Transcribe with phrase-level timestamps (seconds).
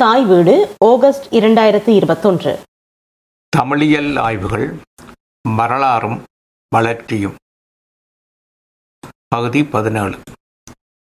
[0.00, 2.62] தாய் வீடு ஆகஸ்ட் இரண்டாயிரத்தி இருபத்தொன்று.
[3.56, 4.80] தமிழியல் ஆய்வுகள்
[5.48, 6.24] வரலாறும்
[6.68, 7.34] வளர்ச்சியும்.
[9.28, 10.18] பகுதி பதினேழு.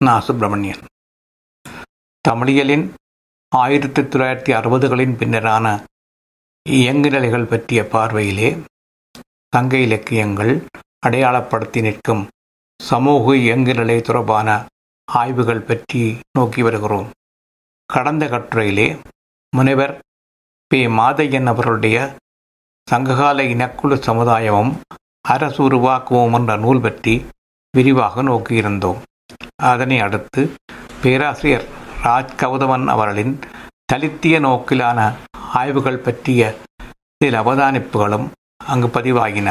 [0.05, 0.21] நா.
[0.21, 0.79] சுப்பிரமணியன்.
[2.29, 2.91] தமிழியலின்
[3.49, 5.85] ஆயிரத்தி தொள்ளாயிரத்தி அறுபதுகளின் பின்னரான
[6.71, 8.57] இயங்குநிலைகள் பற்றிய பார்வையிலே
[9.49, 10.67] சங்க இலக்கியங்கள்
[11.07, 12.29] அடையாளப்படுத்தி நிற்கும்
[12.83, 14.67] சமூக இயங்குநிலை தொடர்பான
[15.13, 17.11] ஆய்வுகள் பற்றி நோக்கி வருகிறோம்.
[17.95, 18.87] கடந்த கட்டுரையிலே
[19.53, 19.95] முனைவர்
[20.71, 20.79] பே.
[20.99, 21.97] மாதையன் அவர்களுடைய
[22.89, 24.73] சங்ககால இனக்குழு சமுதாயமும்
[25.29, 27.15] அரசு உருவாக்குவோம் என்ற நூல் பற்றி
[27.75, 29.01] விரிவாக நோக்கியிருந்தோம்.
[29.63, 30.43] அதனை அடுத்து
[31.03, 31.67] பேராசிரியர்
[32.05, 33.35] ராஜ் கௌதமன் அவர்களின்
[33.93, 34.99] தலித்திய நோக்கிலான
[35.61, 36.43] ஆய்வுகள் பற்றிய
[37.21, 38.27] சில அவதானிப்புகளும்
[38.73, 39.49] அங்கு பதிவாகின.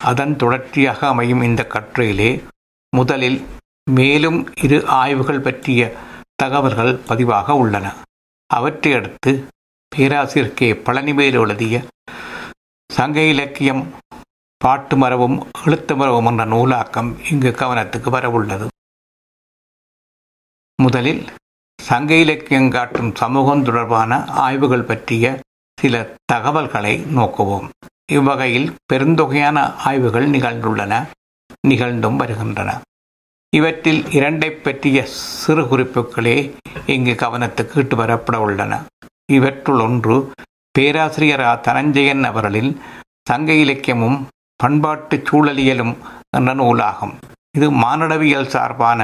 [0.00, 2.30] அதன் தொடர்ச்சியாக அமையும் இந்த கட்டுரையிலே
[2.92, 3.38] முதலில்
[3.90, 5.80] மேலும் இரு ஆய்வுகள் பற்றிய
[6.42, 7.86] தகவல்கள் பதிவாக உள்ளன.
[8.50, 9.32] அவற்றையடுத்து
[9.92, 11.76] பேராசிரியர் கே பழனிவேல் எழுதிய
[12.90, 13.82] சங்க இலக்கியம்
[14.64, 18.66] பாட்டு மரபும் எழுத்து மரபும் என்ற நூலாக்கம் இங்கு கவனத்துக்கு வரவுள்ளது
[20.82, 21.22] முதலில்
[21.82, 25.40] சங்க இலக்கியம் காட்டும் சமூகம் தொடர்பான ஆய்வுகள் பற்றிய
[25.80, 27.68] சில தகவல்களை நோக்குவோம்.
[28.12, 30.94] இவ்வகையில் பெருந்தொகையான ஆய்வுகள் நிகழ்ந்துள்ளன
[31.68, 32.70] நிகழ்ந்தும் வருகின்றன.
[33.56, 36.36] இவற்றில் இரண்டை பற்றிய சிறு குறிப்புகளே
[36.94, 38.72] இங்கு கவனத்துக்கு இட்டு வரப்பட உள்ளன.
[39.32, 40.16] இவற்றுள் ஒன்று
[40.78, 42.70] பேராசிரியர் ஆ தனஞ்சயன் அவர்களின்
[43.30, 44.18] சங்க இலக்கியமும்
[44.56, 45.94] பண்பாட்டு சூழலியலும்
[46.36, 47.14] என்ற நூலாகும்.
[47.58, 49.00] இது மானடவியல் சார்பான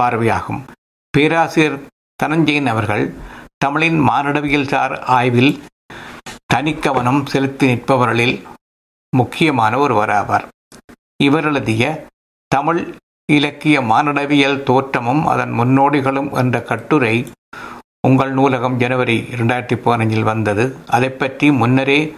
[0.00, 0.60] பார்வையாகும்.
[1.14, 1.78] பேராசிரியர்
[2.22, 3.04] தனஞ்சயன் அவர்கள்
[3.64, 5.52] தமிழின் மானடவியல் சார் ஆய்வில்
[6.54, 8.36] தனிக்கவனம் செலுத்தி நிற்பவர்களில்
[9.16, 10.46] முக்கியமான ஒருவராவார்
[11.24, 11.84] இவர் எழுதிய
[12.54, 12.82] தமிழ்
[13.28, 17.14] இலக்கிய மானடவியல் தோற்றமும் அதன் முன்னோடிகளும் என்ற கட்டுரை
[18.08, 20.76] உங்கள் நூலகம் ஜனவரி இரண்டாயிரத்தி பதினஞ்சில் வந்தது.
[20.86, 22.14] அதை பற்றி முன்னரே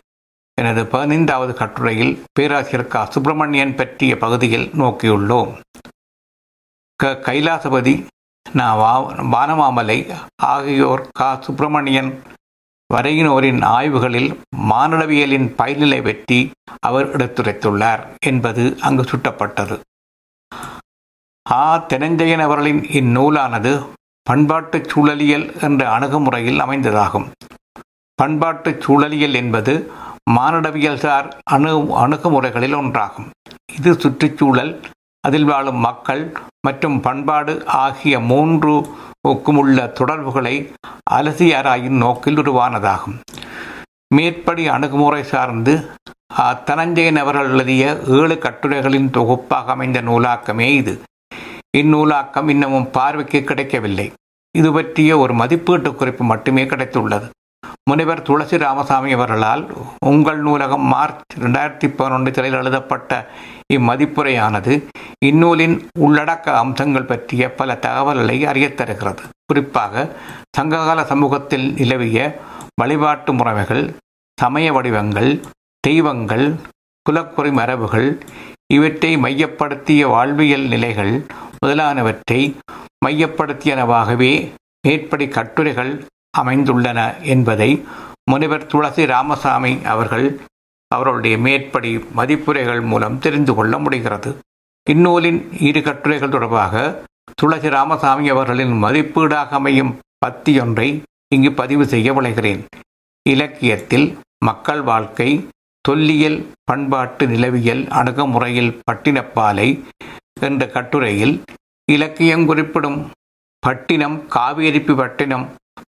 [0.55, 3.05] எனது பதினைந்தாவது கட்டுரையில் பேராசிரியர் க.
[3.11, 5.51] சுப்பிரமணியன் பற்றிய பகுதியில் நோக்கியுள்ளோம்.
[6.97, 7.13] க.
[7.27, 7.95] கைலாசபதி
[8.53, 8.69] நா.
[9.35, 9.99] வானமாமலை
[10.43, 11.39] ஆகியோர் க.
[11.41, 12.23] சுப்பிரமணியன்
[12.95, 14.31] வரையினோரின் ஆய்வுகளில்
[14.71, 19.77] மானடவியலின் பயில்நிலை பற்றி அவர் எடுத்துரைத்துள்ளார் என்பது அங்கு சுட்டப்பட்டது.
[21.53, 23.73] ஆ தெனஞ்சயன் அவர்களின் இந்நூலானது
[24.27, 27.27] பண்பாட்டு சூழலியல் என்ற அணுகுமுறையில் அமைந்ததாகும்.
[28.19, 29.75] பண்பாட்டு சூழலியல் என்பது
[30.37, 31.73] மானடவியல் சார் அணு
[32.05, 33.29] அணுகுமுறைகளில் ஒன்றாகும்.
[33.77, 34.73] இது சுற்றுச்சூழல்
[35.29, 36.25] அதில் வாழும் மக்கள்
[36.67, 37.55] மற்றும் பண்பாடு
[37.85, 38.75] ஆகிய மூன்று
[39.61, 40.57] உள்ள தொடர்புகளை
[41.19, 43.17] அலசியாராயின் நோக்கில் உருவானதாகும்.
[44.17, 45.75] மேற்படி அணுகுமுறை சார்ந்து
[46.69, 47.85] தனஞ்சயன் அவர்கள் எழுதிய
[48.19, 50.95] ஏழு கட்டுரைகளின் தொகுப்பாக அமைந்த நூலாக்கமே இது.
[51.75, 54.13] இந்நூலாக்கம் இன்னமும் பார்வைக்கு கிடைக்கவில்லை.
[54.59, 57.31] இது பற்றிய ஒரு மதிப்பீட்டு குறிப்பு மட்டுமே கிடைத்துள்ளது.
[57.91, 59.73] முனைவர் துளசி ராமசாமி அவர்களால்
[60.07, 63.31] உங்கள் நூலகம் மார்ச் ரெண்டாயிரத்தி பதினொன்று சிலையில் எழுதப்பட்ட
[63.73, 64.83] இம்மதிப்புரையானது
[65.25, 69.23] இந்நூலின் உள்ளடக்க அம்சங்கள் பற்றிய பல தகவல்களை அறியத் தருகிறது.
[69.47, 70.17] குறிப்பாக
[70.53, 72.41] சங்ககால சமூகத்தில் நிலவிய
[72.75, 73.95] வழிபாட்டு முறைமைகள்
[74.41, 75.41] சமய வடிவங்கள்
[75.81, 76.55] தெய்வங்கள்
[77.11, 78.21] குலக்குறை மரபுகள்
[78.67, 81.27] இவற்றை மையப்படுத்திய வாழ்வியல் நிலைகள்
[81.65, 82.41] முதலானவற்றை
[83.07, 84.33] மையப்படுத்தியனவாகவே
[84.87, 85.93] மேற்படி கட்டுரைகள்
[86.39, 87.69] அமைந்துள்ளன என்பதை
[88.31, 90.27] முனிவர் துளசி ராமசாமி அவர்கள்
[90.91, 94.31] அவர்களுடைய மேற்படி மதிப்புரைகள் மூலம் தெரிந்து கொள்ள முடிகிறது.
[94.87, 96.83] இந்நூலின் இரு கட்டுரைகள் தொடர்பாக
[97.35, 99.93] துளசி ராமசாமி அவர்களின் மதிப்பீடாக அமையும்
[100.27, 100.89] பத்தியொன்றை
[101.29, 102.63] இங்கு பதிவு செய்ய விளைகிறேன்
[103.27, 104.07] இலக்கியத்தில்
[104.45, 105.31] மக்கள் வாழ்க்கை
[105.85, 109.69] தொல்லியல் பண்பாட்டு நிலவியல் அணுகுமுறையில் பட்டினப்பாலை
[110.41, 111.35] என்ற கட்டுரையில்
[111.93, 112.99] இலக்கியம் குறிப்பிடும்
[113.63, 115.47] பட்டினம் காவேரிப்பு பட்டினம்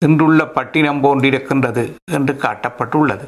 [0.04, 3.26] இன்றுள்ள பட்டினம் போன்றிருக்கின்றது என்று காட்டப்பட்டுள்ளது.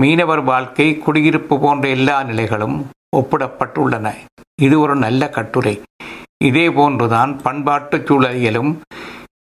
[0.00, 2.76] மீனவர் வாழ்க்கை குடியிருப்பு போன்ற எல்லா நிலைகளும்
[3.16, 4.12] ஒப்பிடப்பட்டுள்ளன.
[4.62, 5.82] இது ஒரு நல்ல கட்டுரை.
[6.44, 8.72] இதே போன்றுதான் பண்பாட்டு சூழலியலும்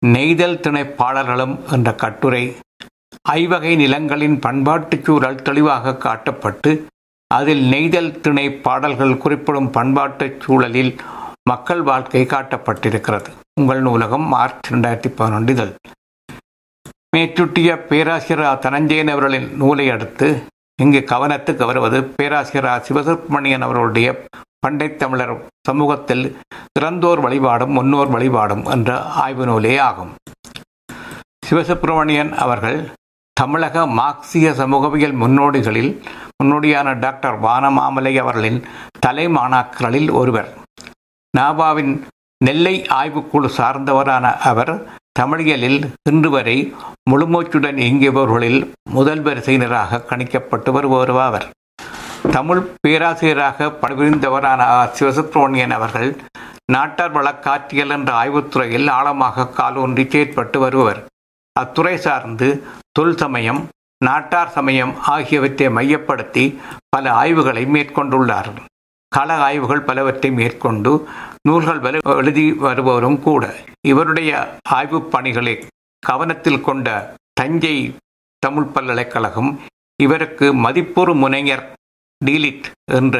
[0.06, 2.44] நெய்தல் திணைப்பாளர்களும் என்ற கட்டுரை
[3.30, 6.70] ஐவகை நிலங்களின் பண்பாட்டு சூழல் தெளிவாக காட்டப்பட்டு
[7.36, 10.92] அதில் நெய்தல் திணை பாடல்கள் குறிப்பிடும் பண்பாட்டுச் சூழலில்
[11.50, 13.28] மக்கள் வாழ்க்கை காட்டப்பட்டிருக்கிறது.
[13.60, 15.72] உங்கள் நூலகம் மார்ச் இரண்டாயிரத்தி பதினொன்று இதழ்
[17.16, 20.28] மேற்சுட்டிய பேராசிரியர் தனஞ்சயன் அவர்களின் நூலை அடுத்து
[20.82, 24.08] இங்கு கவனத்துக்கு வருவது பேராசிரியர் சிவசுப்ரமணியன் அவர்களுடைய
[24.66, 25.34] பண்டை தமிழர்
[25.68, 26.24] சமூகத்தில்
[26.80, 30.12] இறந்தோர் வழிபாடும் முன்னோர் வழிபாடும் என்ற ஆய்வு நூலே ஆகும்.
[31.46, 32.78] சிவசுப்பிரமணியன் அவர்கள்
[33.42, 35.92] தமிழக மார்க்சிய சமூகவியல் முன்னோடிகளில்
[36.38, 38.58] முன்னோடியான டாக்டர் வானமாமலை அவர்களின்
[39.06, 40.50] தலைமாணாக்கர்களில் ஒருவர்.
[41.34, 41.92] நாபாவின்
[42.46, 44.72] நெல்லை ஆய்வுக்குழு சார்ந்தவரான அவர்
[45.20, 45.80] தமிழியலில்
[46.10, 46.56] இன்று வரை
[47.10, 48.60] முழுமூச்சுடன் இயங்கியவர்களில்
[48.96, 51.46] முதல் வரிசையினராக கணிக்கப்பட்டு வருபவருவாவர்
[52.36, 54.60] தமிழ் பேராசிரியராக பணிபுரிந்தவரான
[54.98, 56.10] சிவசுப்ரமணியன் அவர்கள்
[56.74, 61.00] நாட்டார் வழக்காற்றியல் என்ற ஆய்வுத்துறையில் ஆழமாக காலூன்றி செயற்பட்டு வருபவர்.
[61.56, 62.48] அத்துறை சார்ந்து
[62.92, 63.60] தொல் சமயம்
[64.00, 66.44] நாட்டார் சமயம் ஆகியவற்றை மையப்படுத்தி
[66.88, 68.50] பல ஆய்வுகளை மேற்கொண்டுள்ளார்
[69.12, 70.92] கள ஆய்வுகள் பலவற்றை மேற்கொண்டு
[71.48, 71.80] நூல்கள்
[72.14, 73.42] எழுதி வருபவரும் கூட.
[73.86, 74.30] இவருடைய
[74.68, 75.54] ஆய்வுப் பணிகளை
[76.02, 76.88] கவனத்தில் கொண்ட
[77.40, 77.76] தஞ்சை
[78.42, 79.50] தமிழ் பல்கலைக்கழகம்
[80.00, 81.64] இவருக்கு மதிப்பொரு முனைஞர்
[82.20, 83.16] டீலிட் என்ற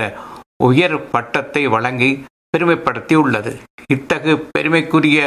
[0.65, 2.11] உயர் பட்டத்தை வழங்கி
[2.55, 3.53] பெருமைப்படுத்தி உள்ளது
[3.87, 5.21] இத்தகு பெருமைக்குரிய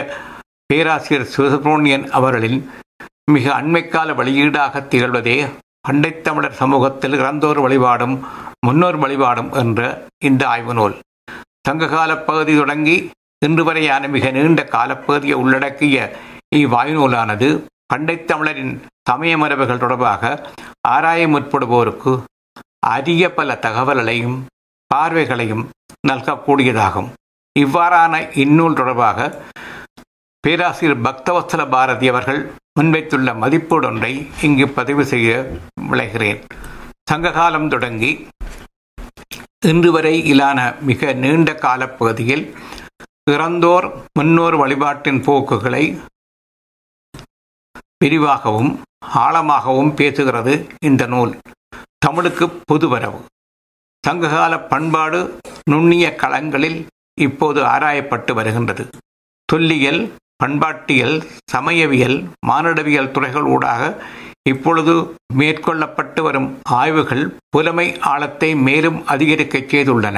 [0.69, 2.60] பேராசிரியர் சிவசுப்ரமணியன் அவர்களின்
[3.31, 5.50] மிக அண்மைக்கால வெளியீடாக திகழ்வதே
[5.81, 8.16] பண்டைத் தமிழர் சமூகத்தில் இறந்தோர் வழிபாடும்
[8.66, 9.80] முன்னோர் வழிபாடும் என்ற
[10.18, 10.95] இந்த ஆய்வு நூல்.
[11.62, 13.10] சங்ககால பகுதி தொடங்கி
[13.45, 15.98] இன்று வரையான மிக நீண்ட காலப்பகுதியை உள்ளடக்கிய
[16.56, 17.48] இவ்வாய்வு நூலானது
[17.86, 18.74] பண்டைத் தமிழரின்
[19.10, 20.50] சமய மரபுகள் தொடர்பாக
[20.81, 22.13] ஆராய முற்படுவோருக்கு
[22.80, 24.38] அரிய பல தகவல்களையும்
[24.88, 25.69] பார்வைகளையும்
[26.07, 27.10] நல்கக்கூடியதாகும்.
[27.60, 29.19] இவ்வாறான இந்நூல் தொடர்பாக
[30.39, 32.42] பேராசிரியர் பக்தவத்சல பாரதி அவர்கள்
[32.80, 34.13] முன்வைத்துள்ள மதிப்போடொன்றை
[34.45, 35.30] இங்கு பதிவு செய்ய
[35.89, 36.39] விளைகிறேன்.
[37.12, 38.10] சங்ககாலம் தொடங்கி
[39.68, 42.44] இன்று வரை இலான மிக நீண்ட காலப்பகுதியில்
[43.31, 43.88] இறந்தோர்
[44.19, 45.83] முன்னோர் வழிபாட்டின் போக்குகளை
[48.04, 48.72] விரிவாகவும்
[49.24, 51.33] ஆழமாகவும் பேசுகிறது இந்த நூல்.
[51.98, 53.21] தமிழுக்கு புதுவரவு
[54.04, 55.39] சங்ககால பண்பாடு
[55.71, 56.80] நுண்ணிய களங்களில்
[57.21, 58.86] இப்போது ஆராயப்பட்டு வருகின்றது.
[59.45, 60.01] தொல்லியல்
[60.43, 61.17] பண்பாட்டியல்
[61.51, 62.17] சமயவியல்
[62.47, 63.81] மானுடவியல் துறைகள் ஊடாக
[64.49, 64.93] இப்பொழுது
[65.37, 66.49] மேற்கொள்ளப்பட்டு வரும்
[66.79, 70.17] ஆய்வுகள் புலமை ஆழத்தை மேலும் அதிகரிக்க செய்துள்ளன.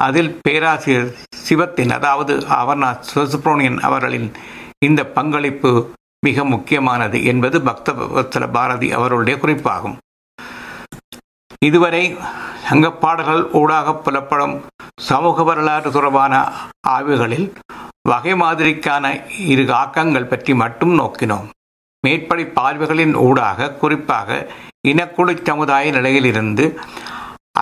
[0.00, 1.10] அதில் பேராசிரியர்
[1.44, 4.28] சிவத்தின் அதாவது அமர்நாத் சுசுப்ரோனியன் அவர்களின்
[4.86, 5.70] இந்த பங்களிப்பு
[6.26, 9.96] மிக முக்கியமானது என்பது பக்தவத்சல பாரதி அவர்களுடைய குறிப்பாகும்.
[11.64, 12.04] இதுவரை
[12.70, 14.56] சங்கப்பாடல்கள் ஊடாக புலப்படும்
[15.00, 16.34] சமூக வரலாறு தொடர்பான
[16.88, 17.46] ஆய்வுகளில்
[18.10, 19.04] வகை மாதிரிக்கான
[19.52, 21.46] இரு ஆக்கங்கள் பற்றி மட்டும் நோக்கினோம்.
[22.04, 24.28] மேற்படி பார்வைகளின் ஊடாக குறிப்பாக
[24.90, 26.64] இனக்குழு சமுதாய நிலையிலிருந்து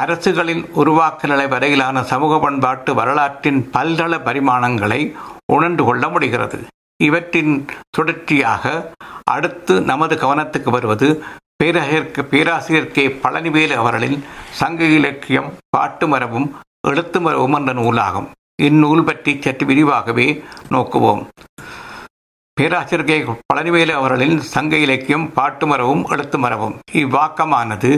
[0.01, 5.01] அரசுகளின் உருவாக்க நிலை வரையிலான சமூக பண்பாட்டு வரலாற்றின் பல்தள பரிமாணங்களை
[5.57, 6.59] உணர்ந்து கொள்ள முடிகிறது.
[7.07, 7.55] இவற்றின்
[7.97, 8.75] தொடர்ச்சியாக
[9.35, 11.09] அடுத்து நமது கவனத்துக்கு வருவது
[11.63, 14.19] பேராசிரியர் பேராசிரியர் கே பழனிவேலு அவர்களின்
[14.61, 16.49] சங்க இலக்கியம் பாட்டு மரபும்
[16.91, 18.29] எழுத்து மரபும் என்ற நூலாகும்.
[18.59, 20.27] இந்நூல் பற்றி சற்று விரிவாகவே
[20.71, 21.23] நோக்குவோம்.
[22.57, 27.91] பேராசிரியர் கே பழனிவேலு அவர்களின் சங்க இலக்கியம் பாட்டு மரபும் எழுத்து மரபும் இவ்வாக்கமானது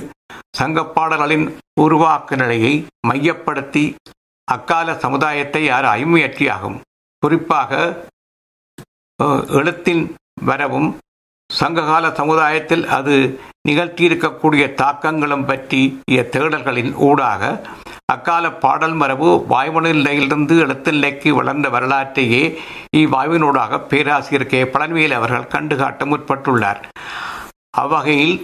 [0.58, 1.46] சங்கப்பாடல்களின்
[1.80, 2.72] உருவாக்க நிலையை
[3.06, 3.84] மையப்படுத்தி
[4.48, 6.78] அக்கால சமுதாயத்தை யார் ஐமுயற்சியாகும்
[7.22, 7.70] குறிப்பாக
[9.56, 10.02] எழுத்தின்
[10.44, 10.88] வரவும்
[11.50, 13.14] சங்ககால சமுதாயத்தில் அது
[13.68, 17.42] நிகழ்த்தியிருக்கக்கூடிய தாக்கங்களும் பற்றிய தேடல்களின் ஊடாக
[18.12, 22.42] அக்கால பாடல் மரபு வாய்மொழி நிலையிலிருந்து எழுத்துநிலைக்கு வளர்ந்த வரலாற்றையே
[23.00, 26.80] இவ்வாய்வினூடாக பேராசிரியர் கே பழனிவேல் அவர்கள் கண்டுகாட்ட முற்பட்டுள்ளார்.
[27.82, 28.36] அவ்வகையில்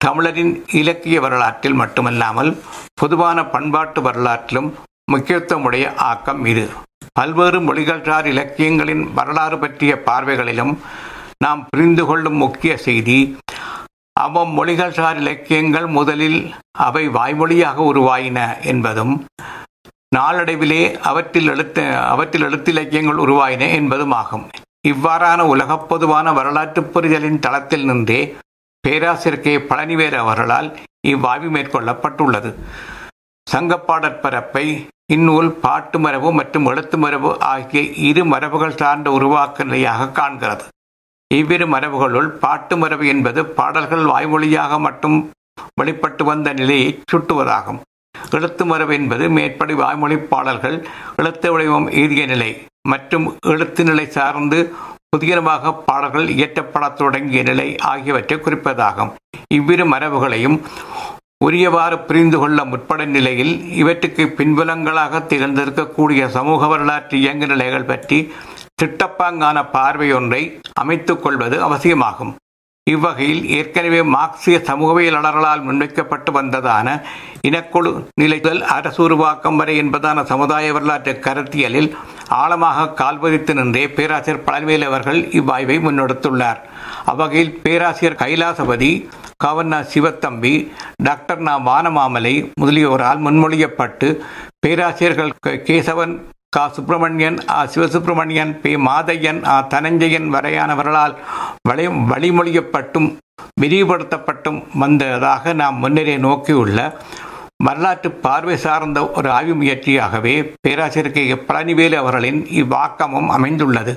[0.00, 2.50] தமிழரின் இலக்கிய வரலாற்றில் மட்டுமல்லாமல்
[2.94, 4.70] பொதுவான பண்பாட்டு வரலாற்றிலும்
[5.12, 6.66] முக்கியத்துவமுடைய ஆக்கம் இது.
[7.12, 10.74] பல்வேறு மொழிகள்சார் இலக்கியங்களின் வரலாறு பற்றிய பார்வைகளிலும்
[11.44, 13.18] நாம் புரிந்து கொள்ளும் முக்கிய செய்தி
[14.20, 16.38] அவம் மொழிகள்சார் இலக்கியங்கள் முதலில்
[16.78, 19.14] அவை வாய்மொழியாக உருவாயின என்பதும்
[20.16, 24.44] நாளடைவிலே அவற்றில் எழுத்து அவற்றில் எழுத்திலக்கியங்கள் உருவாயின என்பதும் ஆகும்
[24.88, 28.20] இவ்வாறான உலகப் பொதுவான வரலாற்று புரிதலின் தளத்தில் நின்றே
[28.84, 30.68] பேராசிரியர் கே பழனிவேர் அவர்களால்
[31.12, 32.50] இவ்வாய்வு மேற்கொள்ளப்பட்டுள்ளது.
[33.46, 34.66] சங்கப்பாடற் பரப்பை
[35.12, 40.64] இந்நூல் பாட்டு மரபு மற்றும் எழுத்து மரபு ஆகிய இரு மரபுகள் சார்ந்த உருவாக்க நிலையாக காண்கிறது.
[41.30, 45.16] இவ்விரு மரபுகளுள் பாட்டு மரபு என்பது பாடல்கள் வாய்மொழியாக மட்டும்
[45.80, 47.80] வெளிப்பட்டு வந்த நிலையை சுட்டுவதாகும்.
[48.36, 50.76] எழுத்து மரபு என்பது மேற்படி வாய்மொழி பாடல்கள்
[51.20, 52.50] எழுத்து வடிவம் எழுதிய நிலை
[52.92, 54.58] மற்றும் எழுத்து நிலை சார்ந்து
[55.10, 59.12] புதியமாக பாடல்கள் இயற்றப்படத் தொடங்கிய நிலை ஆகியவற்றை குறிப்பதாகும்.
[59.58, 60.58] இவ்விரு மரபுகளையும்
[61.46, 68.18] உரியவாறு புரிந்து கொள்ள முற்படும் நிலையில் இவற்றுக்கு பின்புலங்களாக திகழ்ந்திருக்கக்கூடிய சமூக வரலாற்று இயங்கு நிலைகள் பற்றி
[68.80, 70.40] திட்டப்பாங்கான பார்வையொன்றை
[70.80, 72.32] அமைத்துக் கொள்வது அவசியமாகும்.
[72.86, 76.88] இவ்வகையில் ஏற்கனவே மார்க்சிய சமூகவியலாளர்களால் முன்வைக்கப்பட்டு வந்ததான
[77.48, 81.90] இனக்குழு நிலைகள் அரசு உருவாக்கம் வரை என்பதான சமுதாய வரலாற்று கருத்தியலில்
[82.42, 86.60] ஆழமாக கால்பதித்து நின்றே பேராசிரியர் பழனிவேல் அவர்கள் இவ்வாய்வை முன்னெடுத்துள்ளார்.
[87.12, 88.92] அவ்வகையில் பேராசிரியர் கைலாசபதி
[89.44, 90.54] கவர்னா சிவத்தம்பி
[91.08, 94.08] டாக்டர் நா வானமாமலை முதலியோரால் முன்மொழியப்பட்டு
[94.66, 95.34] பேராசிரியர்கள்
[95.68, 96.14] கேசவன்
[96.56, 101.14] கா சுப்பிரமணியன் ஆ சிவசுப்பிரமணியன் பி மாதையன் ஆ தனஞ்சயன் வரையானவர்களால்
[101.68, 103.08] வழி வழிமொழியப்பட்டும்
[103.60, 106.78] விரிவுபடுத்தப்பட்டும் வந்ததாக நாம் முன்னரே நோக்கியுள்ள
[107.64, 111.22] வரலாற்று பார்வை சார்ந்த ஒரு ஆய்வு முயற்சியாகவே பேராசிரியர் கே.
[111.48, 113.92] பழனிவேலு அவர்களின் இவ்வாக்கமும் அமைந்துள்ளது.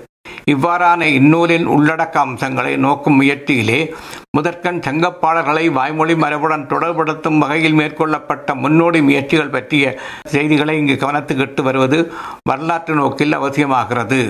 [0.53, 3.79] இவ்வாறான இந்நூலின் உள்ளடக்க அம்சங்களை நோக்கும் முயற்சியிலே
[4.37, 9.85] முதற்கண் சங்கப்பாளர்களை வாய்மொழி மரபுடன் தொடர்படுத்தும் வகையில் மேற்கொள்ளப்பட்ட முன்னோடி முயற்சிகள் பற்றிய
[10.27, 11.99] செய்திகளை இங்கு கவனத்துக்கிட்டு வருவது
[12.49, 14.21] வரலாற்று நோக்கில் அவசியமாகிறது.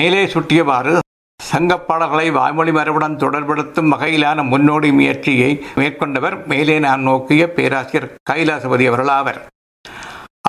[0.00, 0.94] மேலே சுட்டியவாறு
[1.40, 9.40] சங்கப்பாளர்களை வாய்மொழி மரபுடன் தொடர்படுத்தும் வகையிலான முன்னோடி முயற்சியை மேற்கொண்டவர் மேலே நான் நோக்கிய பேராசிரியர் கைலாசபதி அவர்களாவர்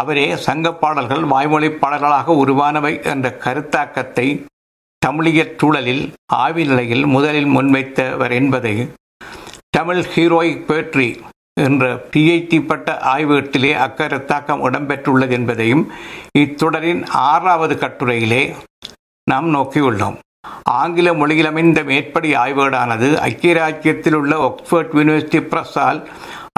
[0.01, 4.27] அவரே சங்கப்பாடல்கள் வாய்மொழி பாடல்களாக உருவானவை என்ற கருத்தாக்கத்தை
[5.01, 6.03] தமிழியற் சூழலில்
[6.35, 8.73] ஆய்வு நிலையில் முதலில் முன்வைத்தவர் என்பதை
[9.77, 11.09] தமிழ் ஹீரோயிக் பேட்ரி
[11.65, 15.83] என்ற பிஐடி பட்ட ஆய்வீட்டிலே அக்கருத்தாக்கம் இடம்பெற்றுள்ளது என்பதையும்
[16.39, 18.43] இத்தொடரின் ஆறாவது கட்டுரையிலே
[19.31, 20.17] நாம் நோக்கியுள்ளோம்.
[20.63, 25.99] ஆங்கில மொழியில் அமைந்த மேற்படி ஆய்வேடானது ஐக்கிய ராஜ்யத்தில் உள்ள ஆக்ஸ்போர்ட் யூனிவர்சிட்டி பிரஸ்ஸால்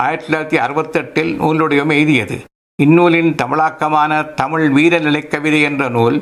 [0.02, 2.38] ஆயிரத்தி தொள்ளாயிரத்தி அறுபத்தெட்டில் நூலுடையம் எழுதியது.
[2.84, 6.18] இந்நூலின் தமிழாக்கமான தமிழ் வீரநிலை கவிதை என்ற நூல்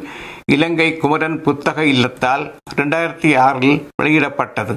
[0.46, 2.44] இலங்கை குமரன் புத்தக இல்லத்தால்
[2.76, 4.74] இரண்டாயிரத்தி ஆறில் வெளியிடப்பட்டது.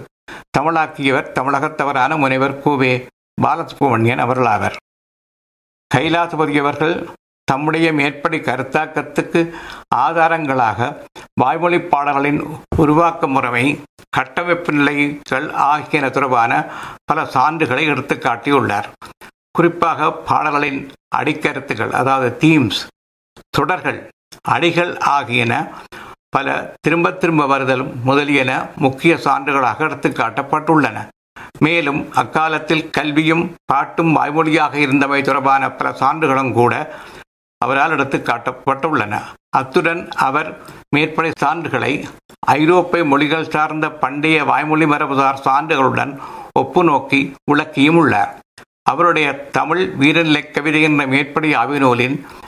[0.58, 2.92] தமிழாக்கியவர் தமிழகத்தவரான முனைவர் கோவே
[3.42, 4.76] பாலசுப்ரமணியன் அவர்களாவர்.
[5.94, 6.94] கைலாசபதி அவர்கள்
[7.44, 9.40] தம்முடைய மேற்படி கருத்தாக்கத்துக்கு
[9.94, 10.90] ஆதாரங்களாக
[11.40, 12.40] வாய்மொழி பாடல்களின்
[12.76, 13.66] உருவாக்க முறைமை
[14.10, 16.52] கட்டமைப்பு நிலைகள் ஆகியன தொடர்பான
[17.04, 18.88] பல சான்றுகளை எடுத்து காட்டியுள்ளார்.
[19.56, 20.80] குறிப்பாக பாடல்களின்
[21.16, 22.80] அடிக்கருத்துகள் அதாவது தீம்ஸ்
[23.56, 23.98] தொடர்கள்
[24.48, 25.52] அடிகள் ஆகியன
[26.34, 30.98] பல திரும்ப திரும்ப வருதலும் முதலியன முக்கிய சான்றுகளாக எடுத்து காட்டப்பட்டுள்ளன.
[31.58, 36.74] மேலும் அக்காலத்தில் கல்வியும் பாட்டும் வாய்மொழியாக இருந்தவை தொடர்பான பல சான்றுகளும் கூட
[37.64, 39.14] அவரால் எடுத்து காட்டப்பட்டுள்ளன.
[39.58, 40.48] அத்துடன் அவர்
[40.94, 41.92] மேற்படை சான்றுகளை
[42.46, 46.14] ஐரோப்பிய மொழிகள் சார்ந்த பண்டைய வாய்மொழி மரபுசார் சான்றுகளுடன்
[46.52, 48.32] ஒப்பு நோக்கி விளக்கியும் உள்ளார்.
[48.82, 51.78] அவருடைய தமிழ் வீரநிலை கவிதை என்ற மேற்படி ஆய்வு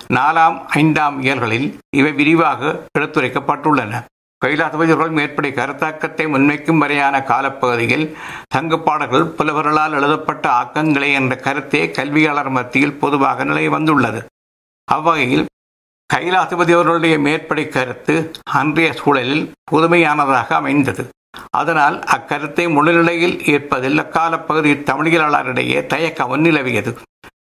[0.09, 4.03] நாலாம் ஐந்தாம் இயல்களில் இவை விரிவாக எடுத்துரைக்கப்பட்டுள்ளன.
[4.45, 8.17] கைலாசபதிகள் மேற்படி கருத்தாக்கத்தை முன்வைக்கும் வரையான காலப்பகுதியில்
[8.55, 14.27] சங்கப்பாடல்கள் புலவர்களால் எழுதப்பட்ட ஆக்கங்களே என்ற கருத்தே கல்வியாளர் மத்தியில் பொதுவாக நிலை வந்துள்ளது.
[14.85, 15.47] அவ்வகையில்
[16.15, 21.09] கைலாசபதி அவர்களுடைய மேற்படி கருத்து அன்றைய சூழலில் புதுமையானதாக அமைந்தது.
[21.51, 26.93] அதனால் அக்கருத்தை முழுநிலையில் ஏற்பதில் அக்கால பகுதி தமிழியலாளரிடையே தயக்கம் நிலவியது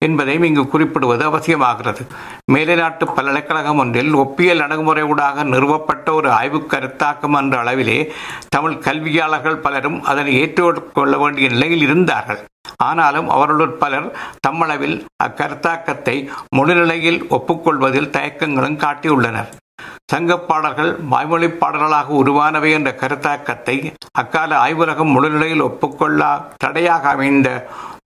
[0.05, 2.03] என்பதையும் இங்கு குறிப்பிடுவது அவசியமாகிறது.
[2.45, 8.12] மேலை நாட்டு பல்கலைக்கழகம் ஒன்றில் ஒப்பியல் அணுகுமுறை ஊடாக நிறுவப்பட்ட ஒரு ஆய்வு கருத்தாக்கம் என்ற அளவிலே
[8.50, 12.41] தமிழ் கல்வியாளர்கள் பலரும் அதனை ஏற்றுக்கொள்ள வேண்டிய நிலையில் இருந்தார்கள்.
[12.77, 14.07] ஆனாலும் அவர்களுள் பலர்
[14.48, 19.51] தம்மளவில் அக்கருத்தாக்கத்தை முழுநிலையில் ஒப்புக்கொள்வதில் தயக்கங்களும் காட்டியுள்ளனர்.
[20.12, 23.75] சங்கப்பாடல்கள் வாய்மொழி பாடல்களாக உருவானவை என்ற கருத்தாக்கத்தை
[24.22, 27.50] அக்கால ஆய்வுலகம் முழுநிலையில் ஒப்புக்கொள்ளா தடையாக அமைந்த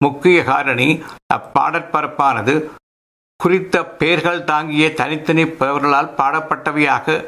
[0.05, 0.87] முக்கிய காரணி.
[1.35, 2.53] அப்பாடற்பரப்பானது
[3.43, 7.23] குறித்த பெயர்கள் தாங்கிய தனித்தனி பெயர்களால் பாடப்பட்டவையாக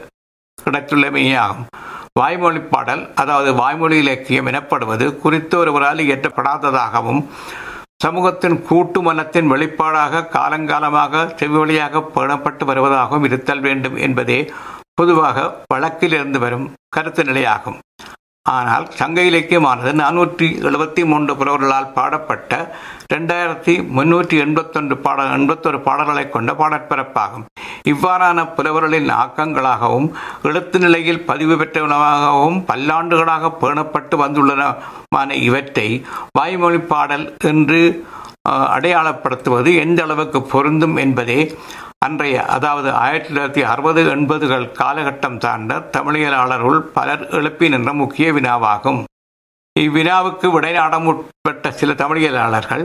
[0.58, 1.66] கிடைத்துள்ளமையாகும்.
[2.20, 7.22] வாய்மொழி பாடல் அதாவது வாய்மொழி இலக்கியம் எனப்படுவது குறித்த ஒருவரால் இயற்றப்படாததாகவும்
[8.06, 14.40] சமூகத்தின் கூட்டு மனத்தின் வெளிப்பாடாக காலங்காலமாக செவிவழியாக பேணப்பட்டு வருவதாகவும் இருத்தல் வேண்டும் என்பதே
[15.00, 17.78] பொதுவாக வழக்கில் இருந்து வரும் கருத்து நிலையாகும்.
[18.46, 22.52] ஆனால் சங்க இலக்கியமானது நானூற்றி எழுபத்தி மூன்று புலவர்களால் பாடப்பட்ட
[23.14, 27.46] ரெண்டாயிரத்தி முன்னூற்றி எண்பத்தொன்று பாட எண்பத்தொரு பாடல்களை கொண்ட பாடற்பரப்பாகும்
[27.86, 30.08] இவ்வாறான புலவர்களின் ஆக்கங்களாகவும்
[30.44, 35.88] எழுத்து நிலையில் பதிவு பெற்றவனவாகவும் பல்லாண்டுகளாக பேணப்பட்டு வந்துள்ளனமான இவற்றை
[36.40, 37.82] வாய்மொழி பாடல் என்று
[38.72, 41.40] அடையாளப்படுத்துவது எந்த அளவுக்கு பொருந்தும் என்பதே
[42.06, 49.00] அன்றைய அதாவது ஆயிரத்தி தொள்ளாயிரத்தி அறுபது எண்பதுகள் காலகட்டம் சார்ந்த தமிழியலாளர்கள் பலர் எழுப்பி நின்ற முக்கிய வினாவாகும்.
[49.76, 52.84] இவ்வினாவுக்கு விடைநாட முற்பட்ட சில தமிழியலாளர்கள்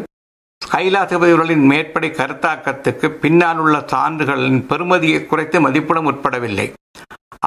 [0.62, 6.66] கைலாசபதிகளின் மேற்படி கருத்தாக்கத்துக்கு பின்னால் உள்ள சான்றுகளின் பெருமதியை குறைத்து மதிப்பிட முற்படவில்லை.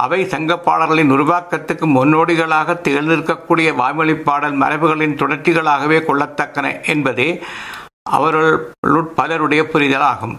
[0.03, 7.29] அவை சங்கப்பாளர்களின் உருவாக்கத்துக்கு முன்னோடிகளாக திகழ்ந்திருக்கக்கூடிய வாய்மொழி பாடல் மரபுகளின் தொடர்ச்சிகளாகவே கொள்ளத்தக்கன என்பதே
[8.17, 10.35] அவர்களுள் பலருடைய புரிதலாகும்.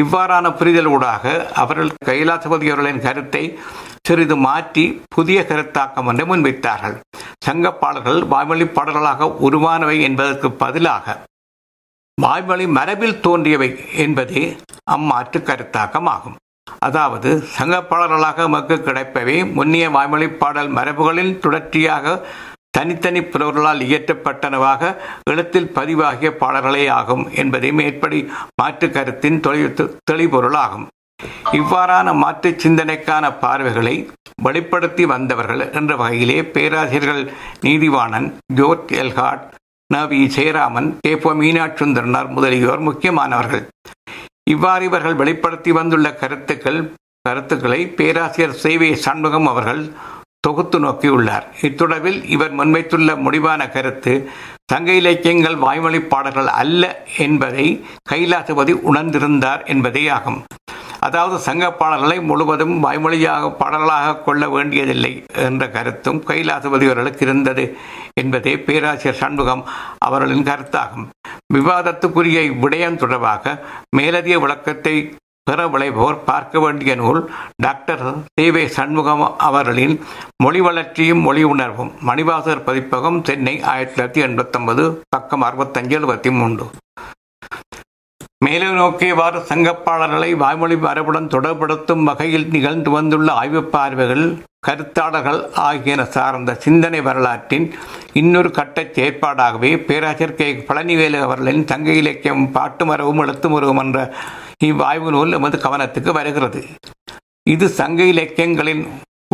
[0.00, 1.24] இவ்வாறான புரிதலூடாக
[1.54, 3.42] அவர்கள் கைலாசபதி அவர்களின் கருத்தை
[4.08, 6.96] சிறிது மாற்றி புதிய கருத்தாக்கம் ஒன்றை முன்வைத்தார்கள்.
[7.46, 11.16] சங்கப்பாடல்கள் வாய்மொழி பாடல்களாக உருவானவை என்பதற்கு பதிலாக
[12.18, 13.70] வாய்மொழி மரபில் தோன்றியவை
[14.04, 14.42] என்பதே
[14.94, 16.36] அம்மாற்று கருத்தாக்கம் ஆகும்
[16.86, 22.06] அதாவது சங்கப்பாடல்களாக நமக்கு கிடைப்பவை முன்னிய வாய்மொழி பாடல் மரபுகளின் தொடர்ச்சியாக
[22.76, 24.90] தனித்தனி புலவர்களால் இயற்றப்பட்டனவாக
[25.30, 28.20] எழுத்தில் பதிவாகிய பாடல்களே ஆகும் என்பதே மேற்படி
[28.60, 29.40] மாற்று கருத்தின்
[30.10, 30.86] தெளிபொருளாகும்.
[31.58, 33.94] இவ்வாறான மாற்று சிந்தனைக்கான பார்வைகளை
[34.42, 37.22] வெளிப்படுத்தி வந்தவர்கள் என்ற வகையிலே பேராசிரியர்கள்
[37.64, 39.42] நீதிவாணன் ஜோர்ஜ் எல்ஹாட்
[39.94, 43.64] நவி ஜெயராமன் கே போ மீனாட்சுந்தரனார் முதலியோர் முக்கியமானவர்கள்.
[44.54, 46.80] இவ்வாறு இவர்கள் வெளிப்படுத்தி வந்துள்ள கருத்துக்கள்
[47.28, 49.82] கருத்துக்களை பேராசிரியர் சேவை சண்முகம் அவர்கள்
[50.46, 51.46] தொகுத்து நோக்கியுள்ளார்.
[51.66, 54.12] இத்துடவில் இவர் முன்வைத்துள்ள முடிவான கருத்து
[54.72, 56.82] சங்க இலக்கியங்கள் வாய்மொழி பாடல்கள் அல்ல
[57.24, 57.66] என்பதை
[58.10, 60.40] கைலாசபதி உணர்ந்திருந்தார் என்பதே ஆகும்
[61.06, 65.12] அதாவது சங்க பாடல்களை முழுவதும் வாய்மொழியாக பாடல்களாக கொள்ள வேண்டியதில்லை
[65.46, 67.64] என்ற கருத்தும் கைலாசபதி அவர்களுக்கு இருந்தது
[68.20, 69.62] என்பதே பேராசிரியர் சண்முகம்
[70.06, 71.06] அவர்களின் கருத்தாகும்.
[71.54, 73.54] விவாதத்துக்குரிய இவ்விடயம் தொடர்பாக
[73.96, 74.96] மேலதிக விளக்கத்தை
[75.48, 77.20] பிற விளைவோர் பார்க்க வேண்டிய நூல்
[77.64, 78.02] டாக்டர்
[78.40, 79.94] டிவே சண்முகம் அவர்களின்
[80.44, 81.92] மொழி வளர்ச்சியும் மொழி உணர்வும்.
[82.08, 86.66] மணிவாசர் பதிப்பகம் சென்னை ஆயிரத்தி தொள்ளாயிரத்தி எண்பத்தி ஒன்பது பக்கம் அறுபத்தஞ்சு எழுபத்தி மூன்று.
[88.44, 94.26] மேலும் நோக்கியவாறு சங்கப்பாளர்களை வாய்மொழி மரபுடன் தொடர்படுத்தும் வகையில் நிகழ்ந்து வந்துள்ள ஆய்வு பார்வைகள்
[94.66, 97.74] கருத்தாளர்கள் ஆகியன சார்ந்த சிந்தனை வரலாற்றின்
[98.12, 100.48] இன்னொரு கட்டச் செயற்பாடாகவே பேராசிரியர் கே.
[100.68, 103.48] பழனிவேலு அவர்களின் சங்க இலக்கியம் பாட்டு மரபும் எழுத்து
[103.84, 104.14] என்ற
[104.58, 106.66] இவ்வாய்வு நூல் எமது கவனத்துக்கு வருகிறது.
[107.42, 108.82] இது சங்க இலக்கியங்களின்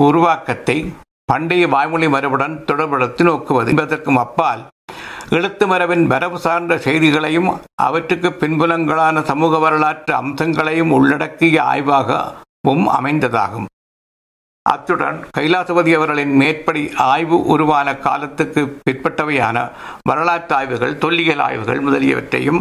[0.01, 0.93] உருவாக்கத்தை
[1.25, 3.67] பண்டைய வாய்மொழி மரபுடன் தொடர்படுத்தி நோக்குவது.
[3.67, 4.63] என்பதற்கும் அப்பால்
[5.31, 13.69] எழுத்து மரபின் வரவு சார்ந்த செய்திகளையும் அவற்றுக்கு பின்புலங்களான சமூக வரலாற்று அம்சங்களையும் உள்ளடக்கிய ஆய்வாகவும் அமைந்ததாகும்.
[14.69, 19.57] அத்துடன் கைலாசபதி அவர்களின் மேற்படி ஆய்வு உருவான காலத்துக்கு பிற்பட்டவையான
[20.03, 22.61] வரலாற்று ஆய்வுகள் தொல்லியல் ஆய்வுகள் முதலியவற்றையும்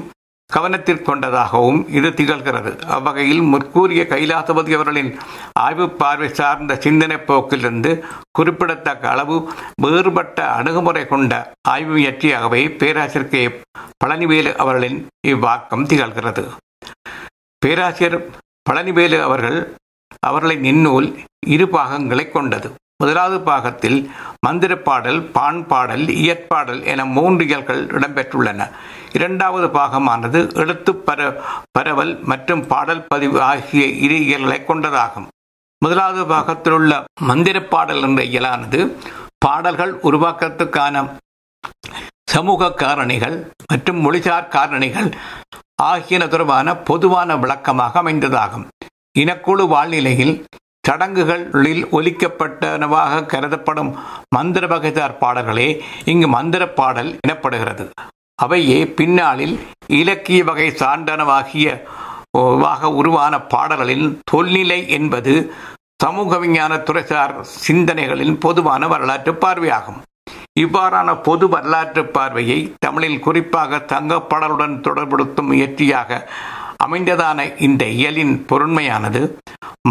[0.50, 2.72] கவனத்தில் கொண்டதாகவும் இது திகழ்கிறது.
[2.96, 5.12] அவ்வகையில் முற்கூறிய கைலாசபதி அவர்களின்
[5.60, 7.92] ஆய்வு பார்வை சார்ந்த சிந்தனை போக்கிலிருந்து
[8.32, 9.38] குறிப்பிடத்தக்க அளவு
[9.82, 11.34] வேறுபட்ட அணுகுமுறை கொண்ட
[11.70, 13.44] ஆய்வு முயற்சியாகவே பேராசிரியர் கே
[14.04, 16.44] பழனிவேலு அவர்களின் இவ்வாக்கம் திகழ்கிறது.
[17.66, 18.20] பேராசிரியர்
[18.70, 19.60] பழனிவேலு அவர்கள்
[20.30, 21.08] அவர்களின் இந்நூல்
[21.56, 22.70] இரு பாகங்களை கொண்டது.
[23.02, 23.98] முதலாவது பாகத்தில்
[24.46, 28.68] மந்திரப்பாடல் பான் பாடல் இயற்பாடல் என மூன்று இயல்கள் இடம்பெற்றுள்ளன.
[29.18, 31.20] இரண்டாவது பாகமானது எழுத்து பர
[31.76, 35.28] பரவல் மற்றும் பாடல் பதிவு ஆகிய இரு இயல்களை கொண்டதாகும்.
[35.86, 36.94] முதலாவது பாகத்தில் உள்ள
[37.30, 38.80] மந்திரப்பாடல் என்ற இயலானது
[39.46, 41.06] பாடல்கள் உருவாக்கத்துக்கான
[42.34, 43.36] சமூக காரணிகள்
[43.72, 45.10] மற்றும் மொழிசார் காரணிகள்
[45.90, 48.66] ஆகியன தொடர்பான பொதுவான விளக்கமாக அமைந்ததாகும்.
[49.20, 50.36] இனக்குழு வாழ்நிலையில்
[50.88, 53.92] சடங்குகளில் ஒலிக்கப்பட்டனவாக கருதப்படும்
[54.36, 55.68] மந்திர பகதார் பாடல்களே
[56.12, 57.86] இங்கு மந்திர பாடல் எனப்படுகிறது.
[58.40, 59.54] அவையே பின்னாளில்
[60.00, 61.68] இலக்கிய வகை சார்ந்தனவாகிய
[62.64, 65.34] வாக உருவான பாடல்களின் தொல்நிலை என்பது
[66.04, 70.02] சமூக விஞ்ஞான துறைசார் சிந்தனைகளின் பொதுவான வரலாற்று பார்வையாகும்.
[70.60, 76.20] இவ்வாறான பொது வரலாற்று பார்வையை தமிழில் குறிப்பாக தங்க பாடலுடன் தொடர்படுத்தும் முயற்சியாக
[76.86, 79.22] அமைந்ததான இந்த இயலின் பொருண்மையானது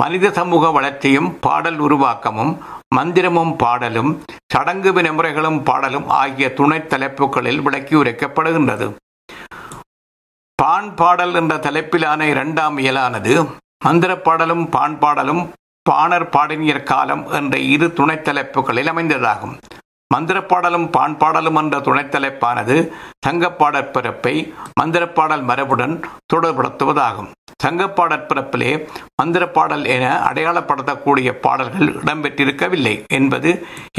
[0.01, 2.53] மனித சமூக வளர்ச்சியும் பாடல் உருவாக்கமும்
[2.97, 4.11] மந்திரமும் பாடலும்
[4.55, 8.87] சடங்கு வினைமுறைகளும் பாடலும் ஆகிய துணை தலைப்புகளில் விளக்கி உரைக்கப்படுகின்றது.
[10.59, 13.35] பான் பாடல் என்ற தலைப்பிலான இரண்டாம் இயலானது
[13.85, 15.43] மந்திர பாடலும் பான் பாடலும்
[15.87, 19.55] பாணர் பாடினியர் காலம் என்ற இரு துணை தலைப்புகளில் அமைந்ததாகும்.
[20.13, 22.77] மந்திர பாடலும் பான் பாடலும் என்ற துணைத்தலைப்பானது
[23.27, 24.35] சங்கப்பாடற் பிறப்பை
[24.81, 25.95] மந்திரப்பாடல் மரபுடன்
[26.33, 27.31] தொடர்படுத்துவதாகும்
[27.65, 28.71] சங்கப்பாடற் பிறப்பிலே
[29.21, 33.51] மந்திரப்பாடல் என அடையாளப்படுத்தக்கூடிய பாடல்கள் இடம்பெற்றிருக்கவில்லை என்பது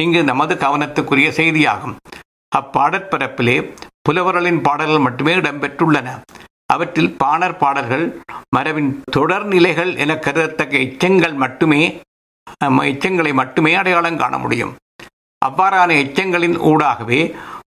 [0.04, 1.96] இங்கு நமது கவனத்துக்குரிய செய்தியாகும்.
[2.52, 3.58] அப்பாடற்பிறப்பிலே
[4.08, 6.10] புலவர்களின் பாடல்கள் மட்டுமே இடம்பெற்றுள்ளன.
[6.74, 8.06] அவற்றில் பாணர் பாடல்கள்
[8.56, 11.82] மரபின் தொடர் நிலைகள் என கருதத்தக்க எச்சங்கள் மட்டுமே
[12.92, 14.74] எச்சங்களை மட்டுமே அடையாளம் காண முடியும்.
[15.48, 17.22] அவ்வாறான எச்சங்களின் ஊடாகவே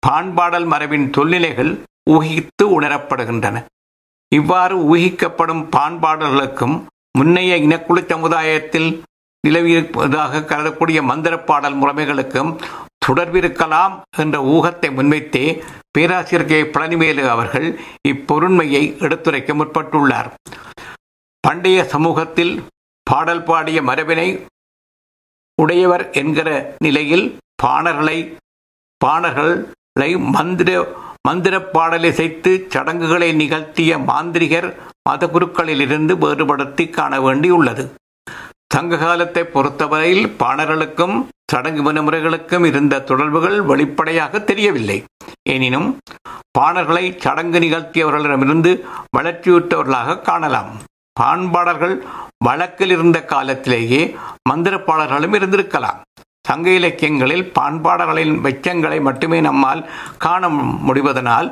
[0.08, 1.72] பாண்பாடல் மரபின் தொல்நிலைகள்
[2.10, 3.58] ஊகித்து உணரப்படுகின்றன.
[4.32, 6.76] இவ்வாறு ஊகிக்கப்படும் பாண்பாடல்களுக்கும்
[7.18, 8.90] முன்னைய இனக்குழு சமுதாயத்தில்
[9.44, 12.52] நிலவியிருப்பதாக கருதக்கூடிய மந்திர பாடல் முறைமைகளுக்கும்
[13.06, 15.44] தொடர்பிருக்கலாம் என்ற ஊகத்தை முன்வைத்தே
[15.92, 16.60] பேராசிரியர் கே.
[16.74, 17.68] பழனிவேலு அவர்கள்
[18.12, 20.30] இப்பொருண்மையை எடுத்துரைக்க முற்பட்டுள்ளார்.
[21.44, 22.54] பண்டைய சமூகத்தில்
[23.08, 24.28] பாடல் பாடிய மரபினை
[25.58, 26.50] உடையவர் என்கிற
[26.86, 27.26] நிலையில்
[27.64, 28.18] பாணர்களை
[29.06, 30.70] பாணர்களை மந்திர
[31.28, 34.68] மந்திர பாடலை செய்து சடங்குகளை நிகழ்த்திய மாந்திரிகர்
[35.10, 37.84] மதகுருக்களிலிருந்து வேறுபடுத்தி காண வேண்டியுள்ளது.
[38.74, 41.16] சங்க காலத்தை பொறுத்தவரையில் பாணர்களுக்கும்
[41.52, 44.98] சடங்கு வனமுறைகளுக்கும் இருந்த தொடர்புகள் வெளிப்படையாக தெரியவில்லை.
[45.50, 45.88] எனினும்
[46.60, 48.74] பாணர்களை சடங்கு நிகழ்த்தியவர்களிடமிருந்து
[49.18, 50.72] வளர்ச்சியுற்றவர்களாக காணலாம்.
[51.20, 51.96] பாண்பாடல்கள்
[52.46, 54.02] வழக்கில் இருந்த காலத்திலேயே
[54.50, 54.76] மந்திர
[55.40, 56.00] இருந்திருக்கலாம்.
[56.50, 59.82] சங்க இலக்கியங்களில் பாண்பாடர்களின் வெச்சங்களை மட்டுமே நம்மால்
[60.26, 60.50] காண
[60.88, 61.50] முடிவதனால்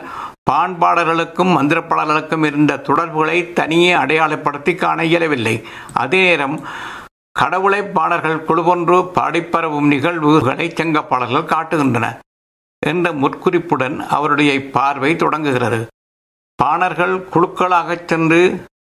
[0.52, 5.56] பாண்பாடர்களுக்கும் மந்திரப்பாடல்களுக்கும் இருந்த தொடர்புகளை தனியே அடையாளப்படுத்தி காண இயலவில்லை.
[6.04, 6.56] அதே நேரம்
[7.40, 12.08] கடவுளை பாடல்கள் குழுவொன்று பாடிப்பரவும் நிகழ்வுகளை செங்கப்பாடல்கள் காட்டுகின்றன
[12.82, 15.80] என்ற முற்குறிப்புடன் அவருடைய பார்வை தொடங்குகிறது.
[16.60, 18.42] பாணர்கள் குழுக்களாகச் சென்று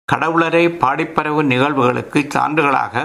[0.09, 2.95] கடவுளரை பாடிப்பரவும் நிகழ்வுகளுக்கு சான்றுகளாக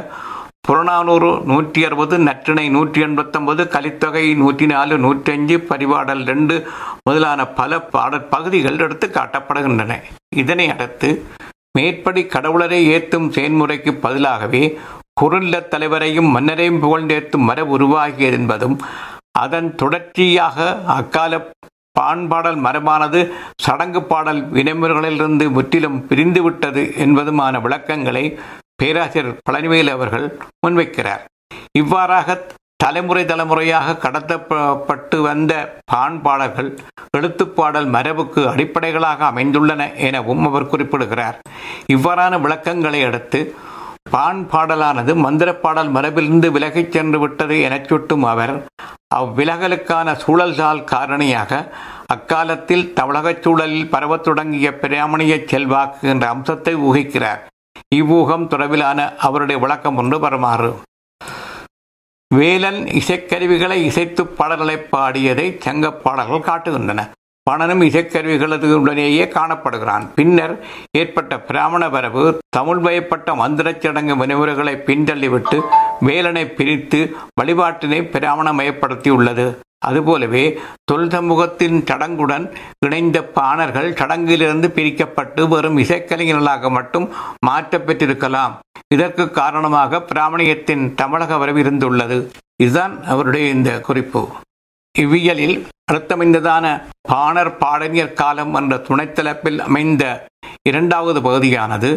[0.64, 6.56] புறநானூறு நூற்றி அறுபது நற்றிணை நூற்றி எண்பத்தொன்பது கலித்தொகை நூற்றி நாலு நூற்றி அஞ்சு பரிபாடல் ரெண்டு
[7.02, 9.96] முதலான பல பாடல் பகுதிகள் எடுத்து காட்டப்படுகின்றன.
[10.34, 11.08] இதனை அடுத்து
[11.78, 14.62] மேற்படி கடவுளரை ஏத்தும் செயல்முறைக்கு பதிலாகவே
[15.20, 18.76] குறுநில தலைவரையும் மன்னரையும் புகழ்ந்தேத்தும் மரபு உருவாகியது என்பதும்
[19.40, 20.56] அதன் தொடர்ச்சியாக
[20.96, 21.42] அக்கால
[21.96, 23.20] பாண்பாடல் மரபானது
[23.62, 28.24] சடங்கு பாடல் வினைமுறைகளிலிருந்து முற்றிலும் பிரிந்துவிட்டது என்பதுமான விளக்கங்களை
[28.82, 30.26] பேராசிரியர் பழனிவேல் அவர்கள்
[30.64, 31.22] முன்வைக்கிறார்.
[31.80, 32.36] இவ்வாறாக
[32.84, 35.52] தலைமுறை தலைமுறையாக கடத்தப்பட்டு வந்த
[35.92, 36.70] பாண்பாடல்கள்
[37.16, 41.36] எழுத்துப்பாடல் மரபுக்கு அடிப்படைகளாக அமைந்துள்ளன எனவும் அவர் குறிப்பிடுகிறார்.
[41.94, 43.40] இவ்வாறான விளக்கங்களை அடுத்து
[44.14, 48.54] பான் பாடலானது மந்திரப்பாடல் மரபிலிருந்து விலகிச் சென்று விட்டது எனச் சுட்டும் அவர்
[49.20, 51.62] அவ்விலகலுக்கான சூழல்சால் காரணியாக
[52.14, 57.42] அக்காலத்தில் தமிழகச் சூழலில் பரவத் தொடங்கிய பிராமணிய செல்வாக்கு என்ற அம்சத்தை ஊகிக்கிறார்.
[57.88, 60.74] இவ்வூகம் தொடர்பிலான அவருடைய விளக்கம் ஒன்று வருமாறு.
[62.34, 67.10] வேலன் இசைக்கருவிகளை இசைத்து பாடல்களை பாடியதை சங்கப் பாடல்கள் காட்டுகின்றன.
[67.42, 70.08] பணனும் இசைக்கருவிகளுடனேயே காணப்படுகிறான்.
[70.14, 70.66] பின்னர்
[70.98, 75.60] ஏற்பட்ட பிராமண வரவு தமிழ் வயப்பட்ட மந்திரச் சடங்கு வினைமுறைகளை பின்தள்ளிவிட்டு
[76.06, 77.00] வேலனை பிரித்து
[77.40, 79.46] வழிபாட்டினை பிராமணமயப்படுத்தியுள்ளது.
[79.88, 80.42] அதுபோலவே
[80.90, 82.44] தொல் சமூகத்தின் சடங்குடன்
[82.86, 87.06] இணைந்த பாணர்கள் சடங்கிலிருந்து பிரிக்கப்பட்டு வெறும் இசைக்கலைஞர்களாக மட்டும்
[87.46, 88.54] மாற்றப்பெற்றிருக்கலாம்
[88.94, 92.18] இதற்கு காரணமாக பிராமணியத்தின் தமிழக வரவு இருந்துள்ளது.
[92.62, 94.22] இதுதான் அவருடைய இந்த குறிப்பு.
[94.94, 95.56] இவ்வியலில்
[95.92, 96.66] அர்த்தமைந்ததான
[97.12, 100.04] பாணர் பாடனியர் காலம் என்ற துணைத்தலைப்பில் அமைந்த
[100.68, 101.90] இரண்டாவது பகுதியானது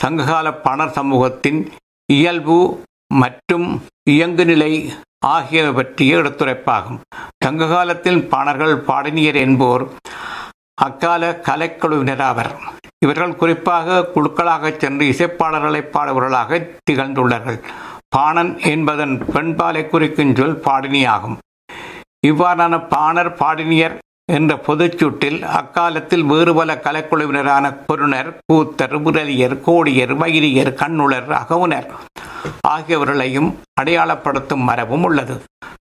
[0.00, 1.60] சங்ககால பாணர் சமூகத்தின்
[2.08, 2.58] இயல்பு
[3.22, 3.66] மற்றும்
[4.10, 4.72] இயங்குநிலை
[5.34, 6.98] ஆகியவை பற்றிய எடுத்துரைப்பாகும்.
[7.44, 9.84] சங்க காலத்தில் பாணர்கள் பாடனியர் என்போர்
[10.86, 12.50] அக்கால கலைக்குழுவினராவர்
[13.04, 17.58] இவர்கள் குறிப்பாக குழுக்களாக சென்று இசைப்பாடல்களை பாடுபவர்களாக திகழ்ந்துள்ளார்கள்.
[18.16, 21.36] பாணன் என்பதன் பெண்பாலை குறிக்கும் சொல் பாடினியாகும்.
[22.26, 23.96] இவ்வாறான பாணர் பாடினியர்
[24.28, 31.88] என்ற பொதுச்சூட்டில் அக்காலத்தில் வேறு பல கலைக்குழுவினரான குருணர் கூத்தர் முரலியர் கோடியர் வைரியர் கண்ணுளர் அகவுனர்
[32.68, 33.48] ஆகியவர்களையும்
[33.80, 35.34] அடையாளப்படுத்தும் மரபும் உள்ளது.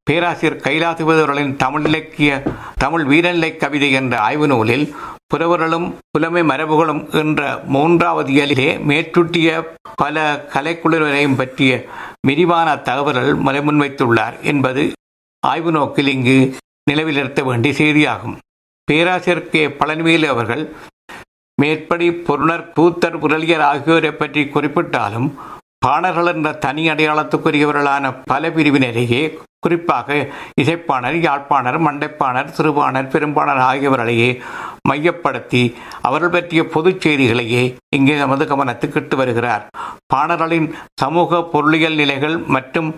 [0.03, 2.31] பேராசிரியர் கைலாசிபதிவர்களின் தமிழ் இலக்கிய
[2.77, 4.85] தமிழ் வீரநிலை கவிதை என்ற ஆய்வு நூலில்
[5.33, 9.49] புறவர்களும் புலமை மரபுகளும் என்ற மூன்றாவது இயலிலே மேற்சுட்டிய
[9.95, 11.71] பல கலைக்குழுவினரையும் பற்றிய
[12.27, 14.83] விரிவான தகவல்கள் முறை முன்வைத்துள்ளார் என்பது
[15.43, 16.37] ஆய்வு நோக்கில் இங்கு
[16.87, 18.35] நிலவில் நிறுத்த வேண்டிய செய்தியாகும்.
[18.87, 20.63] பேராசிரியர் கே பழனிவேலு அவர்கள்
[21.57, 25.27] மேற்படி பொருணர் கூத்தர் புரளியர் ஆகியோரை பற்றி குறிப்பிட்டாலும்
[25.85, 29.23] பாணர்கள் என்ற தனி அடையாளத்துக்குரியவர்களான பல பிரிவினரையே
[29.65, 30.15] குறிப்பாக
[30.61, 34.29] இசைப்பாணர் யாழ்ப்பாணர் மண்டைப்பாணர் சிறுபாணர் பெரும்பாணர் ஆகியவர்களையே
[34.89, 35.63] மையப்படுத்தி
[36.07, 37.63] அவர்கள் பற்றிய பொதுச் செய்திகளையே
[37.97, 39.63] இங்கே நமது கவனத்துக்கு இட்டு வருகிறார்.
[40.13, 40.67] பாணர்களின்
[41.01, 42.89] சமூக பொருளியல் நிலைகள் மற்றும்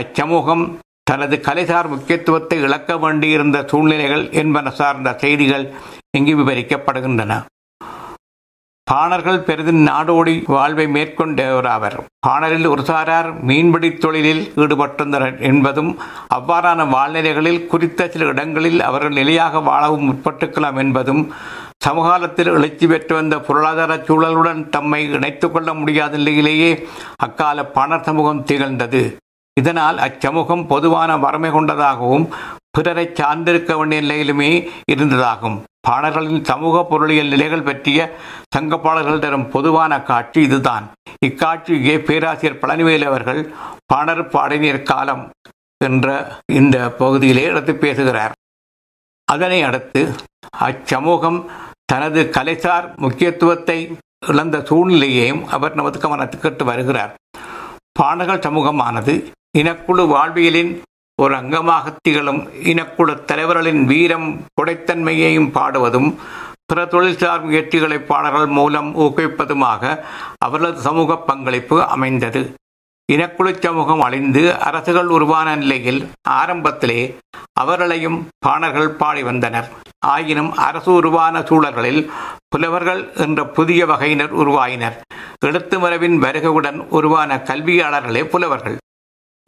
[0.00, 0.64] அச்சமூகம்
[1.04, 5.74] தனது கலைசார் முக்கியத்துவத்தை இழக்க வேண்டியிருந்த சூழ்நிலைகள் என்பன சார்ந்த செய்திகள்
[6.10, 7.32] இங்கு விவரிக்கப்படுகின்றன.
[8.90, 11.96] பாணர்கள் பெரிதும் நாடோடி வாழ்வை மேற்கொண்டவராவர்.
[12.26, 15.98] பாணரில் ஒரு சாரார் மீன்பிடி தொழிலில் ஈடுபட்டிருந்தனர் என்பதும்
[16.34, 21.32] அவ்வாறான வாழ்நிலைகளில் குறித்த சில இடங்களில் அவர்கள் நிலையாக வாழவும் முற்பட்டுக்கலாம் என்பதும்
[21.84, 29.02] சமகாலத்தில் எழுச்சி பெற்று வந்த பொருளாதார சூழலுடன் தம்மை இணைத்துக் கொள்ள முடியாத நிலையிலேயே அக்கால பாணர் சமூகம் திகழ்ந்தது.
[29.60, 32.26] இதனால் அச்சமூகம் பொதுவான வறுமை கொண்டதாகவும்
[32.76, 34.50] பிறரை சார்ந்திருக்க வேண்டிய நிலையிலுமே
[34.92, 35.58] இருந்ததாகும்.
[35.88, 37.98] பாடல்களின் சமூக பொருளியல் நிலைகள் பற்றிய
[38.56, 40.86] சங்கப்பாடல்கள் தரும் பொதுவான காட்சி இதுதான்.
[41.26, 43.40] இக்காட்சியே பேராசிரியர் பழனிவேல் அவர்கள்
[43.86, 45.30] பாடர் பாடினியர் காலம்
[45.84, 46.08] என்ற
[46.52, 48.34] இந்த பகுதியிலே எடுத்து பேசுகிறார்.
[49.32, 50.00] அதனை அடுத்து
[50.64, 51.38] அச்சமூகம்
[51.92, 53.78] தனது கலைசார் முக்கியத்துவத்தை
[54.26, 57.14] இழந்த சூழ்நிலையையும் அவர் நமது கவனத்துக்கு வருகிறார்.
[57.92, 59.14] பாடகர் சமூகமானது
[59.58, 60.70] இனக்குழு வாழ்வியலின்
[61.22, 62.40] ஒரு அங்கமாக திகழும்
[62.70, 66.08] இனக்குழு தலைவர்களின் வீரம் கொடைத்தன்மையையும் பாடுவதும்
[66.66, 69.82] பிற தொழில்சார் முயற்சிகளை பாடல்கள் மூலம் ஊக்குவிப்பதுமாக
[70.44, 72.42] அவர்களது சமூக பங்களிப்பு அமைந்தது.
[73.12, 76.00] இனக்குழு சமூகம் அழிந்து அரசுகள் உருவான நிலையில்
[76.40, 77.00] ஆரம்பத்திலே
[77.60, 79.68] அவர்களையும் பாணர்கள் பாடி வந்தனர்.
[80.06, 82.02] ஆயினும் அரசு உருவான சூழல்களில்
[82.48, 84.96] புலவர்கள் என்ற புதிய வகையினர் உருவாயினர்.
[85.46, 88.76] எழுத்து மரபின் வருகையுடன் உருவான கல்வியாளர்களே புலவர்கள்.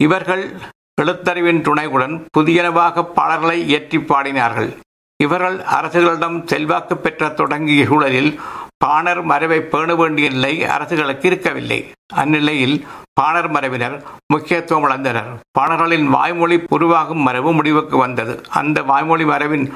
[0.03, 0.53] இவர்கள்
[1.01, 4.75] எழுத்தறிவின் துணையுடன் புதியனவாக பாடல்களை இயற்றி பாடினார்கள்.
[5.23, 8.39] இவர்கள் அரசுகளிடம் செல்வாக்கு பெற்ற தொடங்கிய சூழலில்
[8.77, 11.91] பாணர் மரபை பேண வேண்டிய நிலை அரசுகளுக்கு இருக்கவில்லை.
[12.13, 15.39] அந்நிலையில் பாணர் மரபினர் முக்கியத்துவம் இழந்தனர்.
[15.51, 18.43] பாணர்களின் வாய்மொழி உருவாகும் மரபு முடிவுக்கு வந்தது.
[18.49, 19.73] அந்த வாய்மொழி மரபின்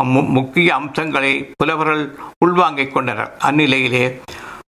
[0.00, 3.36] மு- முக்கிய அம்சங்களை புலவர்கள் உள்வாங்கிக் கொண்டனர்.
[3.44, 4.20] அந்நிலையிலே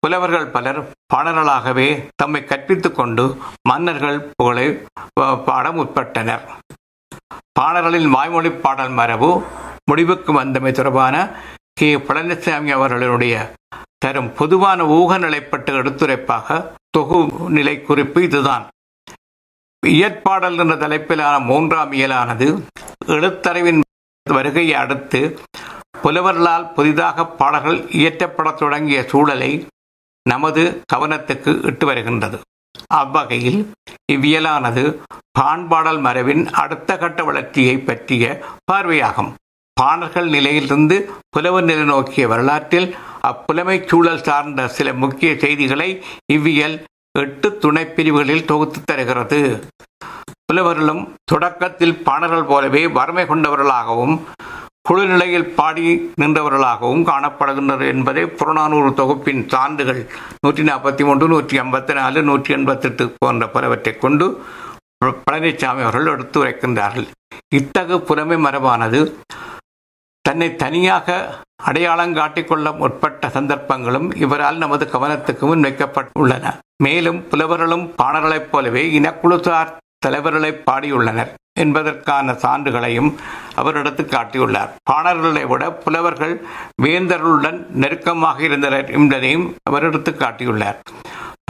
[0.04, 0.78] புலவர்கள் பலர்
[1.14, 3.24] பாடல்களாகவே தம்மை கற்பித்துக் கொண்டு
[3.68, 4.66] மன்னர்கள் புகழை
[5.46, 6.42] பாட முற்பட்டனர்.
[7.52, 9.30] பாடல்களின் வாய்மொழி பாடல் மரபு
[9.84, 11.14] முடிவுக்கு வந்தமை தொடர்பான
[11.72, 11.88] கே.
[11.96, 13.54] பழனிசாமி அவர்களுடைய
[13.98, 16.58] தரும் பொதுவான ஊக நிலைப்பட்டு எடுத்துரைப்பாக
[16.98, 18.68] தொகு நிலை குறிப்பு இதுதான்.
[19.86, 22.48] இயற்பாடல் என்ற தலைப்பிலான மூன்றாம் இயலானது
[23.06, 23.80] எழுத்தறிவின்
[24.30, 25.38] வருகையை அடுத்து
[26.02, 29.66] புலவர்களால் புதிதாக பாடல்கள் இயற்றப்படத் தொடங்கிய சூழலை
[30.30, 32.38] நமது கவனத்துக்கு இட்டு வருகின்றது.
[33.00, 33.60] அவ்வகையில்
[34.12, 34.82] இவ்வியலானது
[35.38, 38.24] பாண்பாடல் மரபின் அடுத்த கட்ட வளர்ச்சியை பற்றிய
[38.70, 39.30] பார்வையாகும்.
[39.76, 40.96] பாணர்கள் நிலையிலிருந்து
[41.34, 42.88] புலவர் நிலை நோக்கிய வரலாற்றில்
[43.30, 45.88] அப்புலமை சூழல் சார்ந்த சில முக்கிய செய்திகளை
[46.32, 46.76] இவ்வியல்
[47.18, 49.40] எட்டு துணைப்பிரிவுகளில் தொகுத்து தருகிறது.
[50.46, 54.16] புலவர்களும் தொடக்கத்தில் பாணர்கள் போலவே வறுமை கொண்டவர்களாகவும்
[54.88, 60.00] குழு நிலையில் பாடி நின்றவர்களாகவும் காணப்படுகின்றனர் என்பதை புறநானூறு தொகுப்பின் சான்றுகள்.
[60.40, 64.26] நூற்றி நாற்பத்தி மூன்று நூற்றி ஐம்பத்தி நாலு நூற்றி எண்பத்தெட்டு போன்ற பலவற்றைக் கொண்டு
[65.04, 67.06] பழனிசாமி அவர்கள் எடுத்து உரைக்கின்றார்கள்
[67.48, 69.00] இத்தகு புலமை மரபானது
[70.24, 71.16] தன்னை தனியாக
[71.62, 80.62] அடையாளம் காட்டிக்கொள்ள முற்பட்ட சந்தர்ப்பங்களும் இவரால் நமது கவனத்துக்கு முன் வைக்கப்பட்டுள்ளன மேலும் புலவர்களும் பாணர்களைப் போலவே இனக்குழுசார் தலைவர்களை
[80.70, 81.32] பாடியுள்ளனர்.
[81.62, 83.10] என்பதற்கான சான்றுகளையும்
[83.60, 84.70] அவர் எடுத்து காட்டியுள்ளார்.
[84.90, 86.34] பாணர்களை விட புலவர்கள்
[86.82, 90.78] வேந்தர்களுடன் நெருக்கமாக இருந்தனர் என்பதையும் அவர் எடுத்து காட்டியுள்ளார்.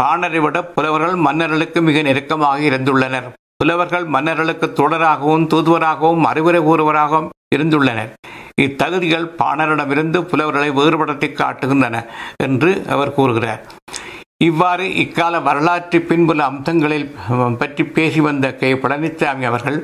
[0.01, 3.29] பாணரை விட புலவர்கள் மன்னர்களுக்கு மிக நெருக்கமாக இருந்துள்ளனர்.
[3.57, 8.13] புலவர்கள் மன்னர்களுக்கு தொடராகவும் தூதுவராகவும் அறிவுரை கூறுவராகவும் இருந்துள்ளனர்.
[8.63, 11.97] இத்தகுதிகள் பாணரிடமிருந்து புலவர்களை வேறுபடுத்தி காட்டுகின்றன
[12.47, 13.63] என்று அவர் கூறுகிறார்.
[14.47, 17.07] இவ்வாறு இக்கால வரலாற்று பின்புல அம்சங்களில்
[17.61, 18.69] பற்றி பேசி வந்த கே.
[18.83, 19.79] பழனிசாமி அவர்கள்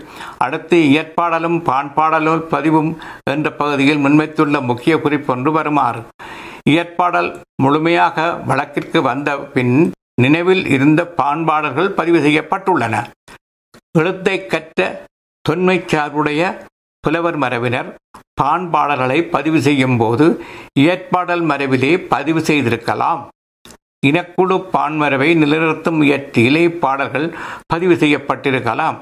[0.45, 2.91] அடுத்து இயற்பாடலும் பாண்பாடலும் பதிவும்
[3.33, 6.03] என்ற பகுதியில் முன்வைத்துள்ள முக்கிய குறிப்பொன்று வருமாறு.
[6.73, 7.31] இயற்பாடல்
[7.65, 9.75] முழுமையாக வழக்கிற்கு வந்த பின்
[10.25, 12.95] நினைவில் இருந்த பாண்பாடல்கள் பதிவு செய்யப்பட்டுள்ளன.
[14.01, 14.81] எழுத்தை கற்ற
[15.45, 16.43] தொன்மை சார்புடைய
[17.05, 17.89] புலவர் மரபினர்
[18.41, 20.27] பாண்பாடல்களை பதிவு செய்யும் போது
[20.83, 23.23] இயற்பாடல் மரபிலே பதிவு செய்திருக்கலாம்.
[24.07, 26.03] இனக்குழு பான்மரபை நிலைநிறுத்தும்
[26.37, 27.35] இலை பாடல்கள்
[27.67, 28.97] பதிவு செய்யப்பட்டிருக்கலாம்.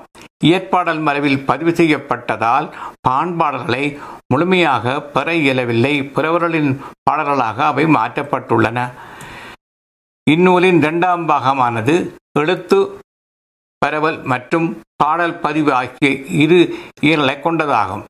[0.45, 2.73] இயற்பாடல் மரபில் பதிவு செய்யப்பட்டதால்
[3.09, 6.03] பாண்பாடல்களை முழுமையாக பெற இயலவில்லை.
[6.03, 8.91] பிறவர்களின் பாடல்களாக அவை மாற்றப்பட்டுள்ளன.
[10.31, 12.99] இந்நூலின் இரண்டாம் பாகமானது எழுத்து
[13.79, 16.11] பரவல் மற்றும் பாடல் பதிவு ஆகிய
[16.45, 18.05] இரு இயல்களை கொண்டதாகும்.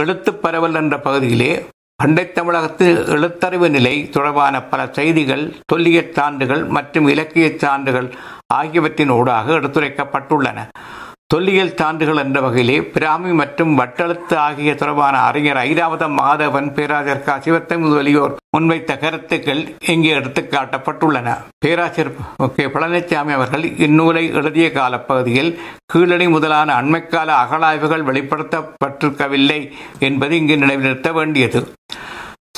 [0.00, 1.66] எழுத்துப் பரவல் என்ற பகுதியிலே
[2.00, 8.14] பண்டைத் தமிழகத்தில் எழுத்தறிவு நிலை தொடர்பான பல செய்திகள் தொல்லியற் சான்றுகள் மற்றும் இலக்கியச் சான்றுகள்
[8.46, 10.68] ஆகியவற்றின் ஊடாக எடுத்துரைக்கப்பட்டுள்ளன.
[11.26, 17.80] தொல்லியல் சான்றுகள் என்ற வகையிலே பிராமி மற்றும் வட்டெழுத்து ஆகிய தொடர்பான அறிஞர் ஐராவதம் மாதவன் பேராசர் கா சிவத்தம்
[17.80, 21.36] முதலியோர் முன்வைத்த கருத்துக்கள் இங்கே எடுத்துக்காட்டப்பட்டுள்ளன.
[21.58, 22.12] பேராசர்
[22.56, 22.64] கே.
[22.64, 31.72] பழனிசாமி அவர்கள் இந்நூலை எழுதிய காலப்பகுதியில் கீழடி முதலான அண்மைக்கால அகழாய்வுகள் வெளிப்படுத்தப்பட்டிருக்கவில்லை என்பது இங்கு நினைவுநிறுத்த வேண்டியது.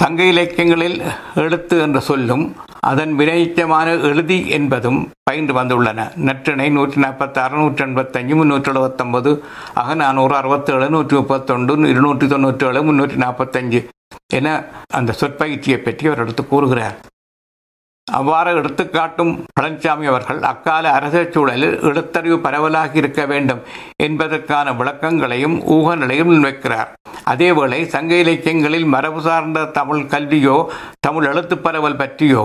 [0.03, 0.97] சங்க இலக்கியங்களில்
[1.41, 2.43] எழுத்து என்ற சொல்லும்
[2.89, 6.07] அதன் வினைச்சமான எழுதி என்பதும் பயின்று வந்துள்ளன.
[6.29, 9.33] நற்றிணை நூற்றி நாற்பத்தாறு நூற்றி எண்பத்தஞ்சு முன்னூற்றி எழுபத்தொன்பது
[9.83, 13.83] அக நானூறு அறுபத்தேழு நூற்றி முப்பத்தொன்று இருநூற்றி தொண்ணூற்றி ஏழு முன்னூற்றி நாற்பத்தஞ்சு
[14.39, 14.57] என
[15.01, 16.97] அந்த சொற்பயிற்சியை பற்றி அவர் எடுத்து கூறுகிறார்.
[18.19, 23.61] அவ்வாறு எடுத்துக்காட்டும் பழனிசாமி அவர்கள் அக்கால அரசியல் சூழலில் எழுத்தறிவு பரவலாகி இருக்க வேண்டும்
[24.07, 26.91] என்பதற்கான விளக்கங்களையும் ஊகங்களையும் முன்வைக்கிறார்.
[27.33, 30.57] அதேவேளை சங்க இலக்கியங்களில் மரபு சார்ந்த தமிழ் கல்வியோ
[31.07, 32.45] தமிழ் எழுத்து பரவல் பற்றியோ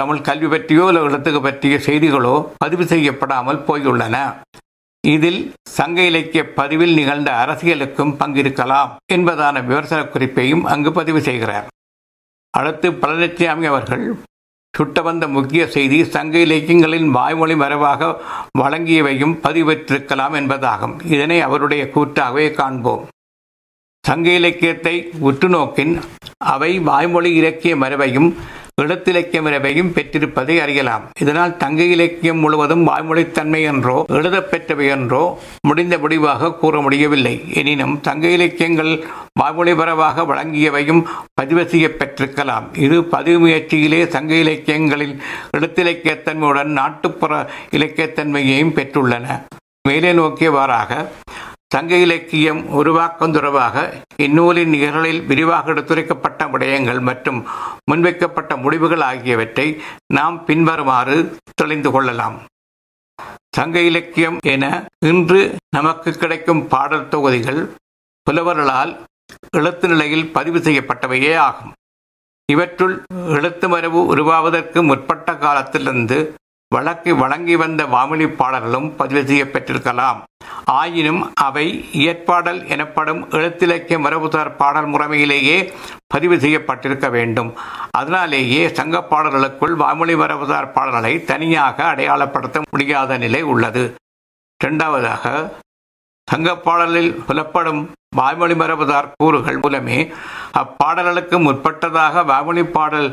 [0.00, 4.16] தமிழ் கல்வி பற்றியோ இல்லை எழுத்துக்கு பற்றிய செய்திகளோ பதிவு செய்யப்படாமல் போயுள்ளன.
[5.04, 5.40] இதில்
[5.76, 11.68] சங்க இலக்கிய பதிவில் நிகழ்ந்த அரசியலுக்கும் பங்கிருக்கலாம் என்பதான விமர்சன குறிப்பையும் அங்கு பதிவு செய்கிறார்.
[12.54, 14.04] அடுத்து பழனிசாமி அவர்கள்
[14.76, 18.10] சுட்ட வந்த முக்கிய செய்தி சங்க இலக்கியங்களின் வாய்மொழி மரபாக
[18.58, 20.94] வழங்கியவையும் பதிவற்றிருக்கலாம் என்பதாகும்.
[21.14, 23.02] இதனை அவருடைய கூற்றாகவே காண்போம்.
[24.04, 24.94] சங்க இலக்கியத்தை
[25.28, 25.94] உற்றுநோக்கின்
[26.52, 28.28] அவை வாய்மொழி இலக்கிய மரபையும்
[28.80, 31.04] எழுத்திலக்கியம் மரபையும் பெற்றிருப்பதை அறியலாம்.
[31.20, 35.22] இதனால் தங்க இலக்கியம் முழுவதும் வாய்மொழித்தன்மை என்றோ எழுதப்பெற்றவை என்றோ
[35.68, 37.34] முடிந்த முடிவாக கூற முடியவில்லை.
[37.54, 38.92] எனினும் சங்க இலக்கியங்கள்
[39.40, 41.02] வாய்மொழி பரவாக வழங்கியவையும்
[41.34, 45.14] பதிவு செய்யப்பெற்றிருக்கலாம் இது பதிவு முயற்சியிலே சங்க இலக்கியங்களில்
[45.56, 47.32] எழுத்திலக்கியத்தன்மையுடன் நாட்டுப்புற
[47.70, 49.26] இலக்கியத்தன்மையையும் பெற்றுள்ளன.
[49.88, 51.10] மேலே நோக்கியவாறாக
[51.74, 53.82] சங்க இலக்கியம் உருவாக்கம் தொடர்பாக
[54.24, 57.38] இந்நூலின் நிகழ்களில் விரிவாக எடுத்துரைக்கப்பட்ட விடயங்கள் மற்றும்
[57.90, 59.66] முன்வைக்கப்பட்ட முடிவுகள் ஆகியவற்றை
[60.16, 61.16] நாம் பின்வருமாறு
[61.54, 62.36] தெளிந்து கொள்ளலாம்.
[63.56, 64.64] சங்க இலக்கியம் என
[65.10, 65.40] இன்று
[65.76, 67.62] நமக்கு கிடைக்கும் பாடல் தொகுதிகள்
[68.26, 68.92] புலவர்களால்
[69.56, 71.72] எழுத்து நிலையில் பதிவு செய்யப்பட்டவையே ஆகும்.
[72.52, 72.94] இவற்றுள்
[73.38, 76.18] எழுத்து மரபு உருவாவதற்கு முற்பட்ட காலத்திலிருந்து
[76.74, 80.18] வழக்கு வழங்கி வந்த வாமொழி பாடல்களும் பதிவு செய்யப்பெற்றிருக்கலாம்
[80.74, 81.64] ஆயினும் அவை
[82.00, 85.56] இயற்பாடல் எனப்படும் எழுத்திலக்கிய மரபுசார் பாடல் முறைமையிலேயே
[86.14, 87.50] பதிவு செய்யப்பட்டிருக்க வேண்டும்.
[88.00, 93.84] அதனாலேயே சங்க பாடல்களுக்குள் வாமொழி மரபுசார் பாடல்களை தனியாக அடையாளப்படுத்த முடியாத நிலை உள்ளது.
[94.60, 95.34] இரண்டாவதாக
[96.28, 97.82] சங்க பாடலில் புலப்படும்
[98.18, 99.98] வாய்மொழி மரபுதார் கூறுகள் மூலமே
[100.60, 103.08] அப்பாடல்களுக்கு முற்பட்டதாக வாய்மொழி பாடல்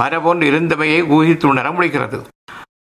[0.00, 2.18] மரபொன்று இருந்தவையை ஊகித்துணர முடிகிறது.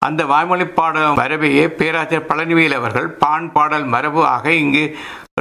[0.02, 4.84] அந்த வாய்மொழி பாடல் மரபையே பேராசிரியர் பழனிவேல் அவர்கள் பான் பாடல் மரபு ஆக இங்கு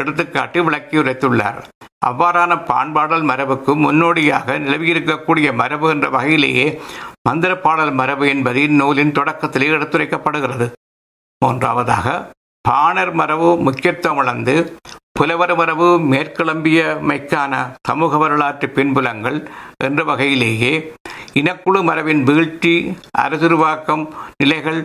[0.01, 1.59] எடுத்துக்காட்டி விளக்கி உரைத்துள்ளார்.
[2.07, 6.67] அவ்வாறான பாண்பாடல் மரபுக்கு முன்னோடியாக நிலவியிருக்கக்கூடிய மரபு என்ற வகையிலேயே
[7.29, 10.69] மந்திர பாடல் மரபு என்பது இந்நூலின் தொடக்கத்திலே எடுத்துரைக்கப்படுகிறது.
[11.43, 12.17] மூன்றாவதாக
[12.65, 14.55] பாணர் மரபு முக்கியத்துவம் வளர்ந்து
[15.19, 17.53] புலவர் மரபு மேற்கிளம்பியமைக்கான
[17.89, 19.39] சமூக வரலாற்று பின்புலங்கள்
[19.85, 20.73] என்ற வகையிலேயே
[21.39, 22.73] இனக்குழு மரபின் வீழ்ச்சி
[23.23, 24.05] அரசுருவாக்கம்
[24.41, 24.79] நிலைகள்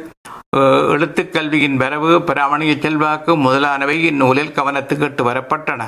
[0.94, 5.82] எழுத்துக்கல்வியின் வரவு பிராமணிய செல்வாக்கு முதலானவை இந்நூலில் கவனத்துக்கு எட்டு வரப்பட்டன.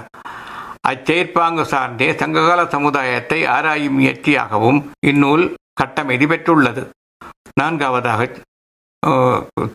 [0.90, 4.80] அச்செயற்பாங்கு சார்ந்தே சங்ககால சமுதாயத்தை ஆராயும் முயற்சியாகவும்
[5.12, 5.46] இந்நூல்
[5.82, 6.84] கட்டமைதி பெற்றுள்ளது.
[7.62, 8.30] நான்காவதாக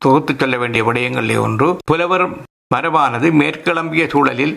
[0.04, 2.26] தொகுத்து சொல்ல வேண்டிய விடயங்களில் ஒன்று புலவர்
[2.74, 4.54] மரபானது மேற்கிளம்பிய சூழலில்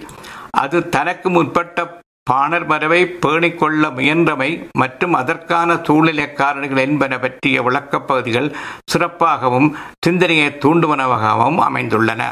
[0.63, 1.85] அது தனக்கு முற்பட்ட
[2.23, 8.55] பாணர் மரபை பேணிக்கொள்ள முயன்றமை மற்றும் அதற்கான சூழ்நிலை காரணிகள் என்பன பற்றிய விளக்கப் பகுதிகள்
[8.93, 12.23] சிறப்பாகவும் சிந்தனையை தூண்டுவனவாகவும் அமைந்துள்ளன.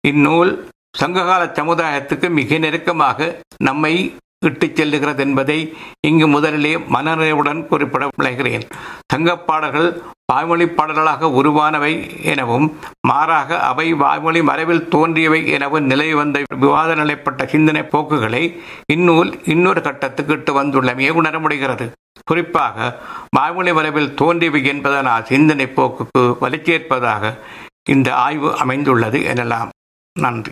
[0.00, 8.66] இந்நூல் சங்ககால சமுதாயத்துக்கு மிக நெருக்கமாக நம்மை இட்டுச் செல்லுகிறது என்பதை இங்கு முதலிலே மனநிறைவுடன் குறிப்பிட விளைகிறேன்
[9.14, 9.88] சங்கப்பாடல்கள்
[10.26, 12.66] வாய்மொழி பாடல்களாக உருவானவை எனவும்
[13.08, 20.32] மாறாக அவை வாய்மொழி மறைவில் தோன்றியவை எனவும் நிலை வந்த விவாத நிலைப்பட்ட சிந்தனை போக்குகளை இந்நூல் இன்னொரு கட்டத்துக்கு
[20.32, 21.92] இட்டு வந்துள்ளமையே உணர முடிகிறது.
[22.24, 22.98] குறிப்பாக
[23.30, 27.34] வாய்மொழி மரபில் தோன்றியவை என்பதனால் சிந்தனை போக்குக்கு வலிச்சேர்ப்பதாக
[27.90, 29.68] இந்த ஆய்வு அமைந்துள்ளது எனலாம்.
[30.20, 30.50] நன்றி.